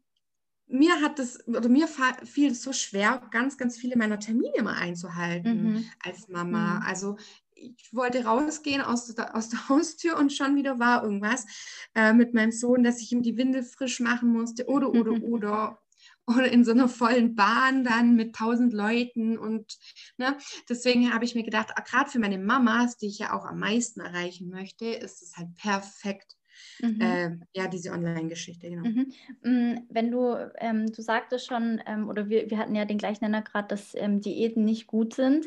mir 0.66 1.00
hat 1.00 1.18
das, 1.18 1.46
oder 1.46 1.68
mir 1.68 1.88
fiel 2.24 2.52
es 2.52 2.62
so 2.62 2.72
schwer, 2.72 3.22
ganz, 3.30 3.58
ganz 3.58 3.76
viele 3.76 3.96
meiner 3.96 4.18
Termine 4.18 4.62
mal 4.62 4.76
einzuhalten 4.76 5.72
mhm. 5.72 5.84
als 6.02 6.28
Mama. 6.28 6.80
Mhm. 6.80 6.82
Also 6.86 7.16
ich 7.54 7.90
wollte 7.92 8.24
rausgehen 8.24 8.82
aus 8.82 9.14
der, 9.14 9.34
aus 9.36 9.48
der 9.48 9.58
Haustür 9.68 10.18
und 10.18 10.32
schon 10.32 10.56
wieder 10.56 10.78
war 10.78 11.04
irgendwas 11.04 11.46
äh, 11.94 12.12
mit 12.12 12.34
meinem 12.34 12.52
Sohn, 12.52 12.82
dass 12.82 13.00
ich 13.00 13.12
ihm 13.12 13.22
die 13.22 13.36
Windel 13.36 13.62
frisch 13.62 14.00
machen 14.00 14.30
musste 14.30 14.66
oder, 14.66 14.90
oder, 14.90 15.12
oder. 15.22 15.78
Oder 16.26 16.50
in 16.50 16.64
so 16.64 16.70
einer 16.70 16.88
vollen 16.88 17.34
Bahn 17.34 17.84
dann 17.84 18.14
mit 18.14 18.34
tausend 18.34 18.72
Leuten. 18.72 19.36
Und 19.36 19.76
ne, 20.16 20.38
deswegen 20.70 21.12
habe 21.12 21.26
ich 21.26 21.34
mir 21.34 21.42
gedacht, 21.42 21.68
gerade 21.86 22.08
für 22.10 22.18
meine 22.18 22.38
Mamas, 22.38 22.96
die 22.96 23.08
ich 23.08 23.18
ja 23.18 23.34
auch 23.34 23.44
am 23.44 23.58
meisten 23.58 24.00
erreichen 24.00 24.48
möchte, 24.48 24.86
ist 24.86 25.20
es 25.20 25.36
halt 25.36 25.54
perfekt. 25.56 26.36
Mhm. 26.80 27.00
Äh, 27.00 27.30
ja, 27.52 27.68
diese 27.68 27.92
Online-Geschichte, 27.92 28.68
genau. 28.68 28.88
Mhm. 28.88 29.12
Mm, 29.42 29.86
wenn 29.88 30.10
du, 30.10 30.34
ähm, 30.58 30.90
du 30.92 31.02
sagtest 31.02 31.46
schon, 31.46 31.80
ähm, 31.86 32.08
oder 32.08 32.28
wir, 32.28 32.50
wir 32.50 32.58
hatten 32.58 32.74
ja 32.74 32.84
den 32.84 32.98
gleichen 32.98 33.24
Nenner 33.24 33.42
gerade, 33.42 33.68
dass 33.68 33.94
ähm, 33.94 34.20
Diäten 34.20 34.64
nicht 34.64 34.86
gut 34.86 35.14
sind. 35.14 35.46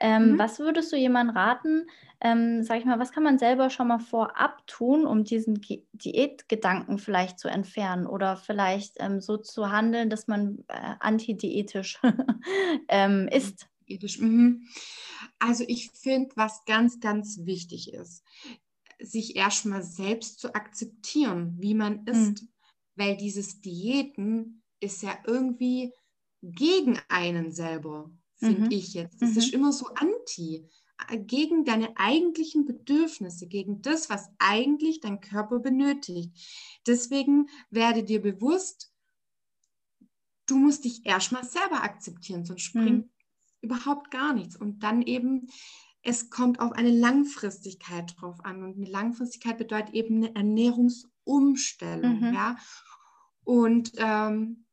Ähm, 0.00 0.32
mhm. 0.32 0.38
Was 0.38 0.58
würdest 0.60 0.92
du 0.92 0.96
jemandem 0.96 1.36
raten, 1.36 1.86
ähm, 2.20 2.62
sag 2.62 2.78
ich 2.78 2.84
mal, 2.84 2.98
was 2.98 3.12
kann 3.12 3.24
man 3.24 3.38
selber 3.38 3.68
schon 3.70 3.88
mal 3.88 3.98
vorab 3.98 4.64
tun, 4.66 5.06
um 5.06 5.24
diesen 5.24 5.60
Ge 5.60 5.82
Diätgedanken 5.92 6.98
vielleicht 6.98 7.38
zu 7.38 7.48
entfernen 7.48 8.06
oder 8.06 8.36
vielleicht 8.36 8.96
ähm, 9.00 9.20
so 9.20 9.36
zu 9.36 9.70
handeln, 9.72 10.10
dass 10.10 10.28
man 10.28 10.64
äh, 10.68 10.94
antidiätisch 11.00 12.00
ähm, 12.88 13.28
ist? 13.28 13.66
Mhm. 13.88 14.68
Also 15.38 15.64
ich 15.66 15.90
finde, 15.90 16.30
was 16.36 16.64
ganz, 16.64 17.00
ganz 17.00 17.40
wichtig 17.44 17.92
ist, 17.92 18.24
sich 19.00 19.36
erstmal 19.36 19.82
selbst 19.82 20.40
zu 20.40 20.54
akzeptieren, 20.54 21.56
wie 21.58 21.74
man 21.74 22.04
ist. 22.06 22.42
Mhm. 22.42 22.48
Weil 22.96 23.16
dieses 23.16 23.60
Diäten 23.60 24.62
ist 24.80 25.02
ja 25.02 25.16
irgendwie 25.26 25.92
gegen 26.42 26.98
einen 27.08 27.52
selber, 27.52 28.10
finde 28.36 28.62
mhm. 28.62 28.70
ich 28.70 28.94
jetzt. 28.94 29.20
Das 29.22 29.32
mhm. 29.32 29.38
ist 29.38 29.52
immer 29.52 29.72
so 29.72 29.86
anti, 29.94 30.68
äh, 31.08 31.18
gegen 31.18 31.64
deine 31.64 31.96
eigentlichen 31.96 32.64
Bedürfnisse, 32.64 33.46
gegen 33.46 33.82
das, 33.82 34.10
was 34.10 34.28
eigentlich 34.38 35.00
dein 35.00 35.20
Körper 35.20 35.60
benötigt. 35.60 36.32
Deswegen 36.86 37.48
werde 37.70 38.02
dir 38.02 38.20
bewusst, 38.20 38.92
du 40.46 40.56
musst 40.56 40.84
dich 40.84 41.06
erstmal 41.06 41.44
selber 41.44 41.82
akzeptieren, 41.82 42.44
sonst 42.44 42.62
springt 42.62 43.06
mhm. 43.06 43.10
überhaupt 43.60 44.10
gar 44.10 44.32
nichts. 44.32 44.56
Und 44.56 44.82
dann 44.82 45.02
eben 45.02 45.48
es 46.02 46.30
kommt 46.30 46.60
auf 46.60 46.72
eine 46.72 46.90
Langfristigkeit 46.90 48.14
drauf 48.18 48.44
an. 48.44 48.62
Und 48.62 48.76
eine 48.76 48.88
Langfristigkeit 48.88 49.58
bedeutet 49.58 49.94
eben 49.94 50.16
eine 50.16 50.34
Ernährungsumstellung. 50.34 52.20
Mhm. 52.20 52.34
Ja? 52.34 52.56
Und 53.44 53.92
ähm, 53.96 54.66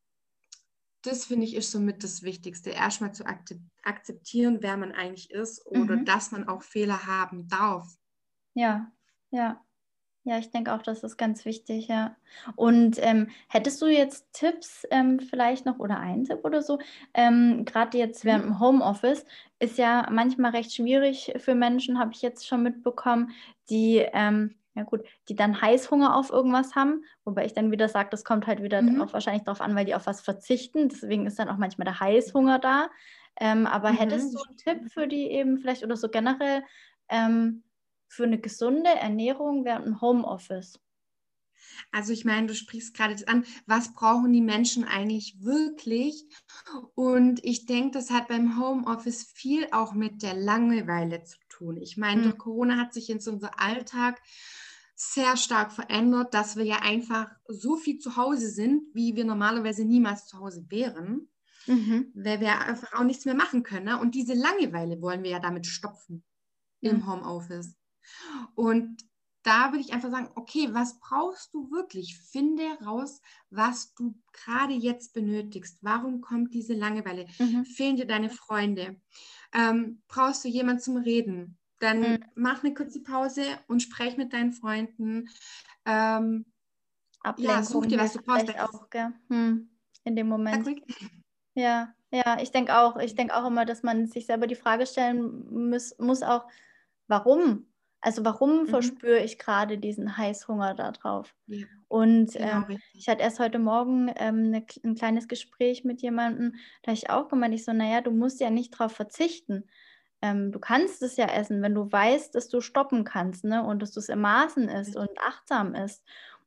das 1.01 1.25
finde 1.25 1.45
ich 1.45 1.55
ist 1.55 1.71
somit 1.71 2.03
das 2.03 2.23
Wichtigste, 2.23 2.71
erstmal 2.71 3.13
zu 3.13 3.25
akzeptieren, 3.83 4.57
wer 4.61 4.77
man 4.77 4.91
eigentlich 4.91 5.31
ist 5.31 5.65
oder 5.65 5.97
mhm. 5.97 6.05
dass 6.05 6.31
man 6.31 6.47
auch 6.47 6.63
Fehler 6.63 7.05
haben 7.05 7.47
darf. 7.47 7.87
Ja, 8.53 8.91
ja. 9.29 9.64
Ja, 10.27 10.39
ich 10.39 10.49
denke 10.49 10.73
auch, 10.73 10.81
das 10.81 11.03
ist 11.03 11.17
ganz 11.17 11.45
wichtig, 11.45 11.87
ja. 11.87 12.15
Und 12.55 12.97
ähm, 12.99 13.29
hättest 13.47 13.79
du 13.79 13.85
jetzt 13.85 14.33
Tipps 14.33 14.83
ähm, 14.89 15.19
vielleicht 15.19 15.67
noch 15.67 15.77
oder 15.77 15.99
einen 15.99 16.23
Tipp 16.23 16.39
oder 16.43 16.63
so? 16.63 16.79
Ähm, 17.13 17.63
Gerade 17.63 17.99
jetzt 17.99 18.25
während 18.25 18.45
mhm. 18.45 18.49
dem 18.49 18.59
Homeoffice 18.59 19.23
ist 19.59 19.77
ja 19.77 20.07
manchmal 20.09 20.49
recht 20.49 20.73
schwierig 20.73 21.31
für 21.37 21.53
Menschen, 21.53 21.99
habe 21.99 22.11
ich 22.11 22.23
jetzt 22.23 22.47
schon 22.47 22.63
mitbekommen, 22.63 23.33
die, 23.69 23.97
ähm, 24.13 24.55
ja 24.73 24.81
gut, 24.81 25.01
die 25.29 25.35
dann 25.35 25.61
Heißhunger 25.61 26.15
auf 26.15 26.31
irgendwas 26.31 26.73
haben, 26.73 27.03
wobei 27.23 27.45
ich 27.45 27.53
dann 27.53 27.71
wieder 27.71 27.87
sage, 27.87 28.09
das 28.09 28.23
kommt 28.23 28.47
halt 28.47 28.63
wieder 28.63 28.81
mhm. 28.81 29.03
auch 29.03 29.13
wahrscheinlich 29.13 29.43
darauf 29.43 29.61
an, 29.61 29.75
weil 29.75 29.85
die 29.85 29.93
auf 29.93 30.07
was 30.07 30.21
verzichten. 30.21 30.89
Deswegen 30.89 31.27
ist 31.27 31.37
dann 31.37 31.49
auch 31.49 31.57
manchmal 31.57 31.85
der 31.85 31.99
Heißhunger 31.99 32.57
da. 32.57 32.89
Ähm, 33.39 33.67
aber 33.67 33.91
mhm. 33.91 33.97
hättest 33.97 34.33
du 34.33 34.39
einen 34.41 34.57
Tipp 34.57 34.91
für 34.91 35.07
die 35.07 35.29
eben 35.29 35.59
vielleicht 35.59 35.83
oder 35.83 35.97
so 35.97 36.09
generell? 36.09 36.63
Ähm, 37.09 37.61
für 38.15 38.23
eine 38.23 38.39
gesunde 38.39 38.89
Ernährung 38.89 39.65
während 39.65 39.85
dem 39.85 40.01
Homeoffice? 40.01 40.79
Also 41.91 42.13
ich 42.13 42.25
meine, 42.25 42.47
du 42.47 42.55
sprichst 42.55 42.95
gerade 42.95 43.15
an, 43.27 43.45
was 43.65 43.93
brauchen 43.93 44.31
die 44.31 44.41
Menschen 44.41 44.85
eigentlich 44.85 45.41
wirklich? 45.41 46.25
Und 46.95 47.43
ich 47.43 47.65
denke, 47.65 47.91
das 47.91 48.11
hat 48.11 48.27
beim 48.27 48.59
Homeoffice 48.59 49.23
viel 49.23 49.67
auch 49.71 49.93
mit 49.93 50.21
der 50.21 50.35
Langeweile 50.35 51.23
zu 51.23 51.37
tun. 51.49 51.77
Ich 51.77 51.97
meine, 51.97 52.21
mhm. 52.21 52.23
durch 52.23 52.37
Corona 52.37 52.77
hat 52.77 52.93
sich 52.93 53.07
jetzt 53.07 53.27
unser 53.27 53.59
Alltag 53.59 54.21
sehr 54.95 55.35
stark 55.35 55.73
verändert, 55.73 56.33
dass 56.33 56.55
wir 56.55 56.63
ja 56.63 56.81
einfach 56.81 57.29
so 57.47 57.75
viel 57.75 57.99
zu 57.99 58.15
Hause 58.15 58.49
sind, 58.49 58.83
wie 58.93 59.15
wir 59.15 59.25
normalerweise 59.25 59.83
niemals 59.83 60.25
zu 60.25 60.39
Hause 60.39 60.65
wären, 60.69 61.29
mhm. 61.67 62.11
weil 62.15 62.39
wir 62.39 62.61
einfach 62.61 62.93
auch 62.93 63.03
nichts 63.03 63.25
mehr 63.25 63.35
machen 63.35 63.63
können. 63.63 63.85
Ne? 63.85 63.99
Und 63.99 64.15
diese 64.15 64.33
Langeweile 64.33 65.01
wollen 65.01 65.23
wir 65.23 65.31
ja 65.31 65.39
damit 65.39 65.65
stopfen. 65.65 66.23
im 66.79 66.97
mhm. 66.97 67.07
Homeoffice. 67.07 67.75
Und 68.55 69.05
da 69.45 69.71
würde 69.71 69.81
ich 69.81 69.93
einfach 69.93 70.09
sagen, 70.09 70.29
okay, 70.35 70.69
was 70.71 70.99
brauchst 70.99 71.53
du 71.53 71.69
wirklich? 71.69 72.17
Finde 72.17 72.63
raus, 72.83 73.21
was 73.51 73.93
du 73.93 74.15
gerade 74.33 74.73
jetzt 74.73 75.13
benötigst. 75.13 75.77
Warum 75.81 76.21
kommt 76.21 76.53
diese 76.53 76.73
Langeweile? 76.73 77.27
Mhm. 77.37 77.63
Fehlen 77.63 77.95
dir 77.95 78.07
deine 78.07 78.31
Freunde? 78.31 78.99
Ähm, 79.53 80.01
brauchst 80.07 80.43
du 80.43 80.49
jemanden 80.49 80.81
zum 80.81 80.97
Reden? 80.97 81.59
Dann 81.79 81.99
mhm. 81.99 82.25
mach 82.33 82.63
eine 82.63 82.73
kurze 82.73 83.03
Pause 83.03 83.43
und 83.67 83.81
sprech 83.81 84.17
mit 84.17 84.33
deinen 84.33 84.51
Freunden. 84.51 85.29
Ähm, 85.85 86.45
ja, 87.37 87.61
such 87.61 87.85
dir, 87.85 87.99
was 87.99 88.13
du 88.13 88.21
brauchst. 88.21 88.49
Auch, 88.59 88.87
hm. 89.29 89.69
In 90.03 90.15
dem 90.15 90.27
Moment. 90.27 90.67
Ja, 91.53 91.93
ja, 92.11 92.37
ich 92.41 92.51
denke 92.51 92.75
auch. 92.75 92.97
Ich 92.97 93.15
denke 93.15 93.35
auch 93.35 93.45
immer, 93.45 93.65
dass 93.65 93.83
man 93.83 94.07
sich 94.07 94.25
selber 94.25 94.47
die 94.47 94.55
Frage 94.55 94.85
stellen 94.85 95.69
muss, 95.69 95.97
muss 95.99 96.23
auch, 96.23 96.47
warum? 97.07 97.67
Also 98.05 98.23
warum 98.23 98.61
mhm. 98.61 98.67
verspüre 98.67 99.23
ich 99.23 99.39
gerade 99.39 99.79
diesen 99.79 100.15
Heißhunger 100.15 100.75
darauf? 100.75 101.33
Ja. 101.47 101.65
Und 101.87 102.33
genau, 102.33 102.67
ähm, 102.69 102.79
ich 102.93 103.09
hatte 103.09 103.23
erst 103.23 103.39
heute 103.39 103.57
Morgen 103.57 104.11
ähm, 104.17 104.51
ne, 104.51 104.63
ein 104.83 104.93
kleines 104.93 105.27
Gespräch 105.27 105.83
mit 105.83 106.03
jemandem, 106.03 106.53
da 106.83 106.91
habe 106.91 106.99
ich 106.99 107.09
auch 107.09 107.29
gemeint, 107.29 107.55
ich 107.55 107.65
so, 107.65 107.73
naja, 107.73 108.01
du 108.01 108.11
musst 108.11 108.39
ja 108.39 108.51
nicht 108.51 108.75
darauf 108.75 108.91
verzichten. 108.91 109.63
Ähm, 110.21 110.51
du 110.51 110.59
kannst 110.59 111.01
es 111.01 111.17
ja 111.17 111.25
essen, 111.25 111.63
wenn 111.63 111.73
du 111.73 111.91
weißt, 111.91 112.35
dass 112.35 112.47
du 112.47 112.61
stoppen 112.61 113.05
kannst 113.05 113.43
ne? 113.43 113.65
und 113.65 113.81
dass 113.81 113.91
du 113.91 113.99
es 113.99 114.09
im 114.09 114.21
Maßen 114.21 114.69
isst 114.69 114.95
und 114.95 115.09
achtsam 115.19 115.73
isst. 115.73 116.03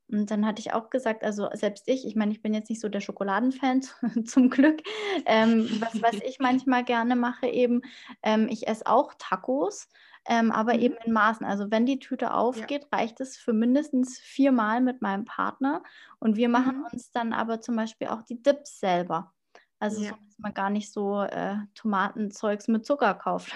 Und 0.06 0.30
dann 0.30 0.46
hatte 0.46 0.60
ich 0.60 0.72
auch 0.74 0.90
gesagt, 0.90 1.24
also 1.24 1.48
selbst 1.54 1.88
ich, 1.88 2.06
ich 2.06 2.14
meine, 2.14 2.30
ich 2.30 2.40
bin 2.40 2.54
jetzt 2.54 2.70
nicht 2.70 2.80
so 2.80 2.88
der 2.88 3.00
Schokoladenfan 3.00 3.82
zum 4.26 4.48
Glück. 4.48 4.80
Ähm, 5.26 5.68
was, 5.80 6.00
was 6.00 6.14
ich 6.24 6.38
manchmal 6.38 6.84
gerne 6.84 7.16
mache, 7.16 7.48
eben, 7.48 7.82
ähm, 8.22 8.46
ich 8.48 8.68
esse 8.68 8.86
auch 8.86 9.12
Tacos, 9.18 9.88
ähm, 10.30 10.52
aber 10.52 10.74
mhm. 10.74 10.80
eben 10.80 10.96
in 11.04 11.12
Maßen. 11.12 11.46
Also 11.46 11.70
wenn 11.70 11.86
die 11.86 11.98
Tüte 11.98 12.34
aufgeht, 12.34 12.86
ja. 12.92 12.98
reicht 12.98 13.20
es 13.20 13.38
für 13.38 13.54
mindestens 13.54 14.18
viermal 14.18 14.82
mit 14.82 15.00
meinem 15.00 15.24
Partner. 15.24 15.82
Und 16.20 16.36
wir 16.36 16.50
machen 16.50 16.80
mhm. 16.80 16.86
uns 16.92 17.10
dann 17.10 17.32
aber 17.32 17.62
zum 17.62 17.76
Beispiel 17.76 18.08
auch 18.08 18.22
die 18.22 18.42
Dips 18.42 18.78
selber. 18.78 19.32
Also 19.78 20.02
ja. 20.02 20.10
so, 20.10 20.16
dass 20.26 20.38
man 20.38 20.52
gar 20.52 20.68
nicht 20.68 20.92
so 20.92 21.22
äh, 21.22 21.56
Tomatenzeugs 21.74 22.68
mit 22.68 22.84
Zucker 22.84 23.14
kauft. 23.14 23.52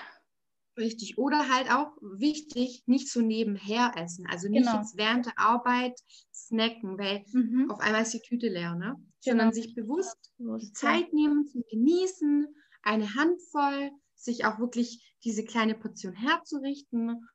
Richtig. 0.79 1.19
Oder 1.19 1.51
halt 1.53 1.71
auch 1.71 1.93
wichtig, 2.01 2.85
nicht 2.87 3.11
so 3.11 3.21
nebenher 3.21 3.93
essen. 3.97 4.27
Also 4.31 4.49
nicht 4.49 4.67
genau. 4.67 4.79
jetzt 4.79 4.97
während 4.97 5.27
der 5.27 5.39
Arbeit 5.39 6.01
snacken, 6.33 6.97
weil 6.97 7.23
mhm. 7.33 7.71
auf 7.71 7.81
einmal 7.81 8.03
ist 8.03 8.15
die 8.15 8.21
Tüte 8.21 8.49
leer, 8.49 8.75
ne? 8.75 8.95
Genau. 8.95 9.05
Sondern 9.21 9.53
sich 9.53 9.75
bewusst 9.75 10.17
die 10.39 10.73
Zeit 10.73 11.13
nehmen 11.13 11.47
zum 11.47 11.63
Genießen, 11.69 12.49
eine 12.83 13.15
Handvoll, 13.15 13.91
sich 14.25 14.45
auch 14.45 14.59
wirklich 14.59 15.15
diese 15.25 15.45
kleine 15.45 15.75
Portion 15.75 16.15
herzurichten 16.15 17.29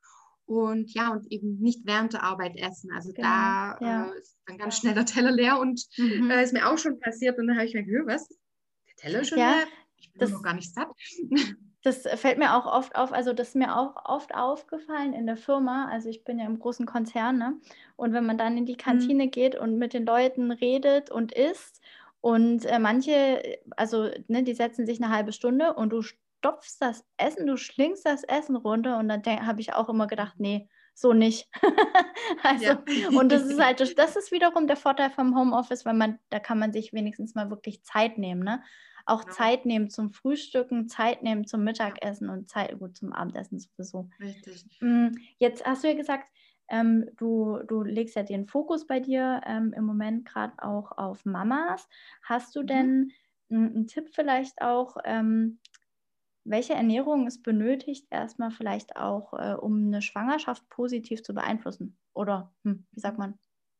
und 0.46 0.92
ja, 0.94 1.12
und 1.12 1.30
eben 1.30 1.58
nicht 1.58 1.84
während 1.84 2.14
der 2.14 2.22
Arbeit 2.22 2.56
essen. 2.56 2.90
Also 2.92 3.12
genau. 3.12 3.28
da 3.28 3.78
ja. 3.80 4.06
äh, 4.06 4.18
ist 4.18 4.38
dann 4.46 4.58
ganz 4.58 4.78
schnell 4.78 4.94
der 4.94 5.04
Teller 5.04 5.30
leer 5.30 5.58
und 5.58 5.84
mhm. 5.98 6.30
äh, 6.30 6.42
ist 6.42 6.54
mir 6.54 6.68
auch 6.68 6.78
schon 6.78 6.98
passiert 6.98 7.38
und 7.38 7.48
dann 7.48 7.56
habe 7.56 7.66
ich 7.66 7.74
mir 7.74 7.84
gedacht, 7.84 8.06
was? 8.06 8.28
Der 8.28 8.96
Teller 8.96 9.20
ist 9.20 9.28
schon 9.28 9.38
ja, 9.38 9.50
leer? 9.50 9.66
Ich 9.96 10.10
bin 10.12 10.20
das, 10.20 10.30
noch 10.30 10.42
gar 10.42 10.54
nicht 10.54 10.72
satt. 10.72 10.88
das 11.82 12.02
fällt 12.20 12.38
mir 12.38 12.56
auch 12.56 12.66
oft 12.66 12.96
auf, 12.96 13.12
also 13.12 13.32
das 13.32 13.48
ist 13.48 13.54
mir 13.56 13.76
auch 13.76 13.94
oft 14.04 14.34
aufgefallen 14.34 15.12
in 15.12 15.26
der 15.26 15.36
Firma, 15.36 15.88
also 15.90 16.08
ich 16.08 16.24
bin 16.24 16.38
ja 16.38 16.46
im 16.46 16.58
großen 16.58 16.86
Konzern, 16.86 17.38
ne? 17.38 17.60
und 17.96 18.12
wenn 18.12 18.26
man 18.26 18.38
dann 18.38 18.56
in 18.56 18.66
die 18.66 18.72
mhm. 18.72 18.78
Kantine 18.78 19.26
mhm. 19.26 19.30
geht 19.30 19.54
und 19.54 19.78
mit 19.78 19.92
den 19.92 20.06
Leuten 20.06 20.50
redet 20.50 21.10
und 21.10 21.32
isst 21.32 21.80
und 22.20 22.64
äh, 22.64 22.78
manche, 22.78 23.58
also 23.76 24.08
ne, 24.26 24.42
die 24.42 24.54
setzen 24.54 24.86
sich 24.86 25.02
eine 25.02 25.14
halbe 25.14 25.32
Stunde 25.32 25.74
und 25.74 25.90
du 25.90 26.02
stopfst 26.38 26.78
das 26.80 27.04
Essen, 27.16 27.46
du 27.46 27.56
schlingst 27.56 28.06
das 28.06 28.24
Essen 28.24 28.56
runter 28.56 28.98
und 28.98 29.08
dann 29.08 29.24
habe 29.46 29.60
ich 29.60 29.74
auch 29.74 29.88
immer 29.88 30.06
gedacht, 30.06 30.34
nee, 30.38 30.68
so 30.94 31.12
nicht. 31.12 31.48
also, 32.42 32.64
ja. 32.64 33.08
und 33.18 33.30
das 33.30 33.42
ist 33.42 33.60
halt, 33.60 33.80
das 33.98 34.16
ist 34.16 34.32
wiederum 34.32 34.66
der 34.66 34.76
Vorteil 34.76 35.10
vom 35.10 35.36
Homeoffice, 35.36 35.84
weil 35.84 35.94
man, 35.94 36.18
da 36.30 36.38
kann 36.40 36.58
man 36.58 36.72
sich 36.72 36.92
wenigstens 36.92 37.34
mal 37.34 37.50
wirklich 37.50 37.82
Zeit 37.84 38.18
nehmen, 38.18 38.42
ne? 38.42 38.62
auch 39.08 39.24
genau. 39.24 39.34
Zeit 39.34 39.66
nehmen 39.66 39.90
zum 39.90 40.10
Frühstücken, 40.10 40.88
Zeit 40.88 41.22
nehmen 41.22 41.46
zum 41.46 41.64
Mittagessen 41.64 42.28
und 42.28 42.48
Zeit 42.48 42.78
gut 42.78 42.96
zum 42.96 43.12
Abendessen 43.12 43.58
sowieso. 43.58 44.08
Richtig. 44.20 44.66
Mm, 44.80 45.08
jetzt 45.38 45.64
hast 45.64 45.82
du 45.82 45.88
ja 45.88 45.94
gesagt, 45.94 46.28
ähm, 46.68 47.08
du, 47.16 47.58
du 47.66 47.82
legst 47.82 48.16
ja 48.16 48.22
den 48.22 48.46
Fokus 48.46 48.86
bei 48.86 49.00
dir 49.00 49.40
ähm, 49.46 49.72
im 49.74 49.84
Moment 49.84 50.26
gerade 50.26 50.52
auch 50.58 50.92
auf 50.92 51.24
Mamas. 51.24 51.88
Hast 52.22 52.54
du 52.54 52.62
mhm. 52.62 52.66
denn 52.66 53.12
einen 53.50 53.86
Tipp 53.86 54.10
vielleicht 54.12 54.60
auch, 54.60 54.98
ähm, 55.04 55.58
welche 56.48 56.74
Ernährung 56.74 57.26
es 57.26 57.42
benötigt, 57.42 58.06
erstmal 58.10 58.50
vielleicht 58.50 58.96
auch, 58.96 59.32
äh, 59.34 59.54
um 59.54 59.86
eine 59.86 60.02
Schwangerschaft 60.02 60.68
positiv 60.68 61.22
zu 61.22 61.34
beeinflussen? 61.34 61.96
Oder, 62.14 62.52
hm, 62.64 62.86
wie 62.92 63.00
sagt 63.00 63.18
man? 63.18 63.38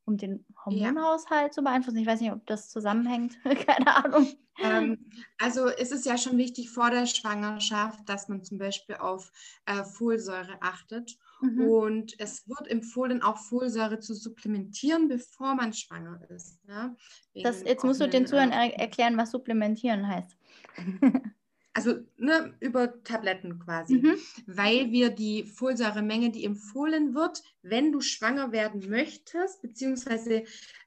um 0.08 0.16
den 0.16 0.44
Hormonhaushalt 0.64 1.48
ja. 1.48 1.50
zu 1.50 1.62
beeinflussen. 1.62 1.98
Ich 1.98 2.06
weiß 2.06 2.20
nicht, 2.20 2.32
ob 2.32 2.44
das 2.46 2.70
zusammenhängt. 2.70 3.38
Keine 3.44 3.94
Ahnung. 4.04 4.26
Ähm, 4.60 5.10
also 5.38 5.68
ist 5.68 5.92
es 5.92 6.04
ja 6.04 6.18
schon 6.18 6.36
wichtig 6.38 6.70
vor 6.70 6.90
der 6.90 7.06
Schwangerschaft, 7.06 8.08
dass 8.08 8.28
man 8.28 8.42
zum 8.42 8.58
Beispiel 8.58 8.96
auf 8.96 9.30
äh, 9.66 9.84
Folsäure 9.84 10.56
achtet. 10.60 11.16
Mhm. 11.40 11.60
Und 11.60 12.14
es 12.18 12.48
wird 12.48 12.68
empfohlen, 12.68 13.22
auch 13.22 13.36
Folsäure 13.36 14.00
zu 14.00 14.14
supplementieren, 14.14 15.06
bevor 15.06 15.54
man 15.54 15.72
schwanger 15.72 16.20
ist. 16.30 16.64
Ne? 16.64 16.96
Das, 17.34 17.62
jetzt 17.62 17.84
musst 17.84 18.00
du 18.00 18.08
den 18.08 18.26
Zuhörern 18.26 18.50
äh, 18.50 18.70
erklären, 18.70 19.16
was 19.16 19.30
supplementieren 19.30 20.08
heißt. 20.08 20.36
also 21.78 22.00
ne, 22.16 22.56
über 22.58 23.04
Tabletten 23.04 23.60
quasi, 23.60 23.98
mhm. 23.98 24.16
weil 24.46 24.90
wir 24.90 25.10
die 25.10 25.44
Folsäuremenge, 25.44 26.30
die 26.30 26.44
empfohlen 26.44 27.14
wird, 27.14 27.40
wenn 27.62 27.92
du 27.92 28.00
schwanger 28.00 28.50
werden 28.50 28.90
möchtest, 28.90 29.62
beziehungsweise, 29.62 30.42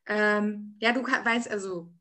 ähm, 0.06 0.76
ja, 0.82 0.92
du 0.92 1.02
weißt, 1.02 1.50
also, 1.50 1.94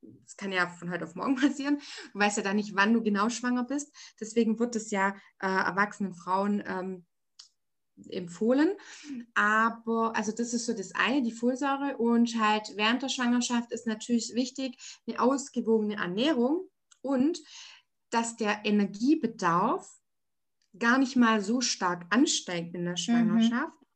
das 0.00 0.36
kann 0.36 0.52
ja 0.52 0.68
von 0.68 0.88
heute 0.92 1.04
auf 1.04 1.16
morgen 1.16 1.34
passieren, 1.40 1.80
du 2.12 2.18
weißt 2.20 2.36
ja 2.36 2.44
da 2.44 2.54
nicht, 2.54 2.76
wann 2.76 2.92
du 2.92 3.02
genau 3.02 3.28
schwanger 3.28 3.64
bist, 3.64 3.92
deswegen 4.20 4.60
wird 4.60 4.76
es 4.76 4.92
ja 4.92 5.16
äh, 5.40 5.48
erwachsenen 5.48 6.14
Frauen 6.14 6.62
ähm, 6.64 7.06
empfohlen. 8.10 8.70
Aber 9.34 10.14
also 10.14 10.30
das 10.30 10.54
ist 10.54 10.66
so 10.66 10.74
das 10.74 10.94
eine, 10.94 11.22
die 11.22 11.32
Folsäure. 11.32 11.96
Und 11.96 12.38
halt 12.40 12.70
während 12.76 13.02
der 13.02 13.08
Schwangerschaft 13.08 13.72
ist 13.72 13.88
natürlich 13.88 14.36
wichtig 14.36 14.78
eine 15.08 15.18
ausgewogene 15.18 15.96
Ernährung 15.96 16.68
und 17.02 17.40
dass 18.10 18.36
der 18.36 18.64
Energiebedarf 18.64 19.98
gar 20.78 20.98
nicht 20.98 21.16
mal 21.16 21.40
so 21.40 21.60
stark 21.60 22.06
ansteigt 22.10 22.74
in 22.74 22.84
der 22.84 22.92
mhm. 22.92 22.96
Schwangerschaft, 22.98 23.80
mhm. 23.80 23.86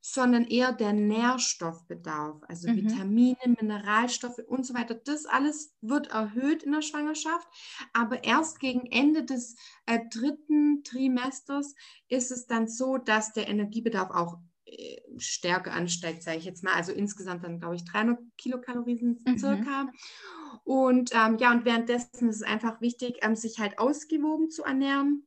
sondern 0.00 0.44
eher 0.44 0.72
der 0.72 0.92
Nährstoffbedarf, 0.92 2.42
also 2.46 2.68
mhm. 2.68 2.76
Vitamine, 2.76 3.56
Mineralstoffe 3.60 4.40
und 4.46 4.64
so 4.64 4.74
weiter. 4.74 4.94
Das 4.94 5.26
alles 5.26 5.74
wird 5.80 6.08
erhöht 6.08 6.62
in 6.62 6.72
der 6.72 6.82
Schwangerschaft, 6.82 7.48
aber 7.92 8.24
erst 8.24 8.60
gegen 8.60 8.86
Ende 8.86 9.24
des 9.24 9.56
äh, 9.86 10.00
dritten 10.10 10.84
Trimesters 10.84 11.74
ist 12.08 12.30
es 12.30 12.46
dann 12.46 12.68
so, 12.68 12.98
dass 12.98 13.32
der 13.32 13.48
Energiebedarf 13.48 14.10
auch 14.10 14.38
äh, 14.68 15.00
stärker 15.18 15.72
ansteigt, 15.72 16.22
sage 16.22 16.38
ich 16.38 16.44
jetzt 16.44 16.62
mal. 16.62 16.74
Also 16.74 16.92
insgesamt 16.92 17.44
dann, 17.44 17.60
glaube 17.60 17.76
ich, 17.76 17.84
300 17.84 18.18
Kilokalorien 18.36 19.18
mhm. 19.24 19.38
circa. 19.38 19.84
Mhm. 19.84 19.90
Und 20.64 21.10
ähm, 21.14 21.38
ja, 21.38 21.50
und 21.52 21.64
währenddessen 21.64 22.28
ist 22.28 22.36
es 22.36 22.42
einfach 22.42 22.80
wichtig, 22.80 23.18
ähm, 23.22 23.36
sich 23.36 23.58
halt 23.58 23.78
ausgewogen 23.78 24.50
zu 24.50 24.64
ernähren. 24.64 25.26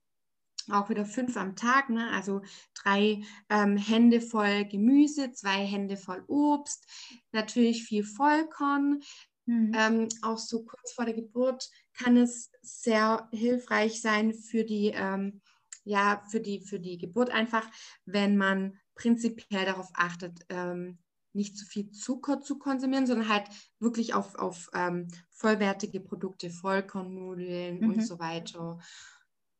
Auch 0.70 0.90
wieder 0.90 1.06
fünf 1.06 1.36
am 1.38 1.56
Tag, 1.56 1.90
ne? 1.90 2.12
also 2.12 2.42
drei 2.76 3.24
ähm, 3.50 3.78
Hände 3.78 4.22
voll 4.22 4.66
Gemüse, 4.66 5.32
zwei 5.32 5.66
Hände 5.66 5.98
voll 5.98 6.24
Obst, 6.28 6.86
natürlich 7.32 7.84
viel 7.84 8.04
Vollkorn. 8.04 9.02
Mhm. 9.48 9.72
Ähm, 9.76 10.10
auch 10.22 10.38
so 10.38 10.64
kurz 10.64 10.94
vor 10.94 11.06
der 11.06 11.16
Geburt 11.16 11.70
kann 11.94 12.16
es 12.16 12.52
sehr 12.62 13.28
hilfreich 13.32 14.02
sein 14.02 14.34
für 14.36 14.64
die, 14.64 14.92
ähm, 14.94 15.42
ja, 15.84 16.24
für 16.30 16.40
die, 16.40 16.62
für 16.62 16.80
die 16.80 17.00
Geburt 17.00 17.32
einfach, 17.32 17.68
wenn 18.06 18.38
man 18.38 18.78
prinzipiell 18.96 19.66
darauf 19.66 19.90
achtet, 19.94 20.46
ähm, 20.50 20.98
nicht 21.34 21.58
zu 21.58 21.66
viel 21.66 21.92
Zucker 21.92 22.42
zu 22.42 22.60
konsumieren, 22.60 23.08
sondern 23.08 23.30
halt 23.30 23.48
wirklich 23.80 24.14
auf, 24.14 24.36
auf 24.36 24.70
ähm, 24.74 25.08
vollwertige 25.30 26.00
Produkte, 26.00 26.50
Vollkornnudeln 26.50 27.80
mhm. 27.80 27.90
und 27.90 28.02
so 28.06 28.20
weiter 28.20 28.80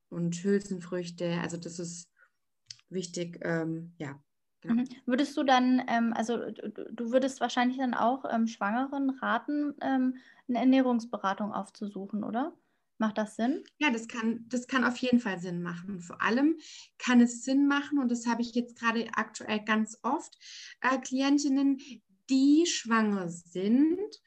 und 0.10 0.36
Hülsenfrüchte. 0.36 1.40
Also 1.42 1.58
das 1.58 1.80
ist 1.80 2.10
wichtig, 2.90 3.40
ähm, 3.44 3.94
ja. 3.98 4.22
Genau. 4.62 4.76
Mhm. 4.76 4.88
Würdest 5.06 5.36
du 5.38 5.44
dann, 5.44 5.82
ähm, 5.88 6.14
also 6.14 6.38
du, 6.38 7.12
würdest 7.12 7.42
wahrscheinlich 7.42 7.78
dann 7.78 7.96
auch 7.96 8.26
ähm, 8.32 8.46
Schwangeren 8.46 9.10
raten, 9.10 9.74
ähm, 9.82 10.18
eine 10.48 10.60
Ernährungsberatung 10.60 11.52
aufzusuchen, 11.52 12.24
oder? 12.24 12.54
Macht 13.02 13.18
das 13.18 13.36
Sinn? 13.36 13.64
Ja, 13.80 13.90
das 13.90 14.08
kann, 14.08 14.46
das 14.48 14.68
kann 14.68 14.84
auf 14.84 14.98
jeden 14.98 15.20
Fall 15.20 15.40
Sinn 15.40 15.64
machen. 15.64 16.02
Vor 16.02 16.22
allem 16.22 16.60
kann 17.00 17.20
es 17.20 17.44
Sinn 17.44 17.68
machen, 17.68 17.98
und 17.98 18.10
das 18.12 18.28
habe 18.28 18.44
ich 18.44 18.54
jetzt 18.54 18.78
gerade 18.78 19.08
aktuell 19.14 19.62
ganz 19.66 19.98
oft, 20.04 20.38
äh, 20.82 21.00
Klientinnen, 21.00 21.80
die 22.30 22.66
schwanger 22.68 23.28
sind 23.30 24.22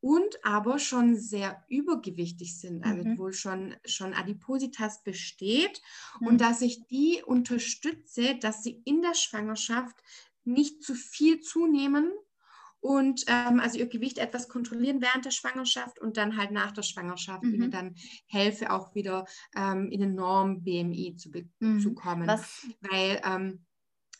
und 0.00 0.44
aber 0.44 0.78
schon 0.78 1.16
sehr 1.16 1.64
übergewichtig 1.68 2.58
sind, 2.58 2.84
also 2.84 3.04
Mhm. 3.04 3.16
wohl 3.16 3.32
schon, 3.32 3.76
schon 3.86 4.12
Adipositas 4.14 5.02
besteht 5.02 5.80
Mhm. 6.20 6.28
und 6.28 6.40
dass 6.42 6.60
ich 6.62 6.86
die 6.88 7.22
unterstütze, 7.24 8.36
dass 8.36 8.62
sie 8.62 8.82
in 8.84 9.02
der 9.02 9.14
Schwangerschaft 9.14 9.96
nicht 10.44 10.82
zu 10.82 10.94
viel 10.94 11.40
zunehmen 11.40 12.12
und 12.80 13.24
ähm, 13.28 13.60
also 13.60 13.78
ihr 13.78 13.88
Gewicht 13.88 14.18
etwas 14.18 14.48
kontrollieren 14.48 15.00
während 15.02 15.24
der 15.24 15.30
Schwangerschaft 15.30 16.00
und 16.00 16.16
dann 16.16 16.36
halt 16.36 16.50
nach 16.50 16.72
der 16.72 16.82
Schwangerschaft 16.82 17.44
Mhm. 17.44 17.50
ihnen 17.52 17.70
dann 17.70 17.94
helfe, 18.26 18.70
auch 18.72 18.94
wieder 18.94 19.26
ähm, 19.56 19.88
in 19.90 20.00
den 20.00 20.14
Norm 20.14 20.62
BMI 20.64 21.16
zu, 21.16 21.30
Mhm. 21.60 21.78
zu 21.78 21.94
kommen. 21.94 22.38
Was, 22.38 22.66
Weil 22.80 23.20
ähm, 23.24 23.66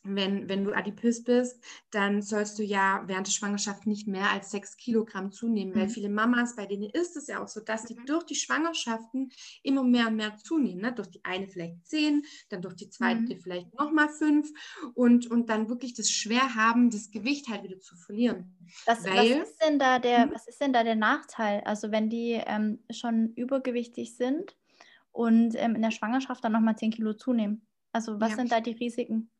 wenn, 0.02 0.48
wenn 0.48 0.64
du 0.64 0.72
adipös 0.72 1.22
bist, 1.24 1.62
dann 1.90 2.22
sollst 2.22 2.58
du 2.58 2.62
ja 2.62 3.02
während 3.06 3.26
der 3.26 3.32
Schwangerschaft 3.32 3.86
nicht 3.86 4.06
mehr 4.08 4.30
als 4.30 4.50
sechs 4.50 4.76
Kilogramm 4.78 5.30
zunehmen, 5.30 5.74
weil 5.74 5.86
Mhm. 5.86 5.90
viele 5.90 6.08
Mamas, 6.08 6.56
bei 6.56 6.64
denen 6.66 6.88
ist 6.88 7.16
es 7.16 7.26
ja 7.26 7.42
auch 7.42 7.48
so, 7.48 7.60
dass 7.60 7.84
die 7.84 7.94
Mhm. 7.94 8.06
durch 8.06 8.24
die 8.24 8.34
Schwangerschaften 8.34 9.30
immer 9.62 9.84
mehr 9.84 10.08
und 10.08 10.16
mehr 10.16 10.36
zunehmen. 10.36 10.80
Ne? 10.80 10.92
Durch 10.94 11.08
die 11.10 11.24
eine 11.24 11.46
vielleicht 11.48 11.86
zehn, 11.86 12.22
dann 12.48 12.62
durch 12.62 12.76
die 12.76 12.88
zweite 12.88 13.34
Mhm. 13.34 13.40
vielleicht 13.40 13.74
nochmal 13.78 14.08
fünf 14.08 14.50
und, 14.94 15.30
und 15.30 15.50
dann 15.50 15.68
wirklich 15.68 15.92
das 15.94 16.10
schwer 16.10 16.54
haben, 16.54 16.90
das 16.90 17.10
Gewicht 17.10 17.48
halt 17.48 17.62
wieder 17.64 17.78
zu 17.80 17.94
verlieren. 17.96 18.56
was, 18.86 19.04
was, 19.04 19.06
Weil- 19.06 19.42
ist 19.42 19.58
denn 19.62 19.78
da 19.78 19.98
der, 19.98 20.26
Mhm. 20.26 20.32
was 20.32 20.46
ist 20.48 20.60
denn 20.60 20.72
da 20.72 20.82
der 20.82 20.96
Nachteil? 20.96 21.60
Also 21.66 21.90
wenn 21.90 22.08
die 22.08 22.40
ähm, 22.46 22.78
schon 22.90 23.34
übergewichtig 23.34 24.16
sind 24.16 24.56
und 25.12 25.54
ähm, 25.56 25.74
in 25.74 25.82
der 25.82 25.90
Schwangerschaft 25.90 26.42
dann 26.44 26.52
nochmal 26.52 26.76
10 26.76 26.90
Kilo 26.92 27.12
zunehmen. 27.14 27.66
Also 27.92 28.18
was 28.20 28.30
Ja. 28.30 28.36
sind 28.36 28.52
da 28.52 28.60
die 28.60 28.72
Risiken? 28.72 29.30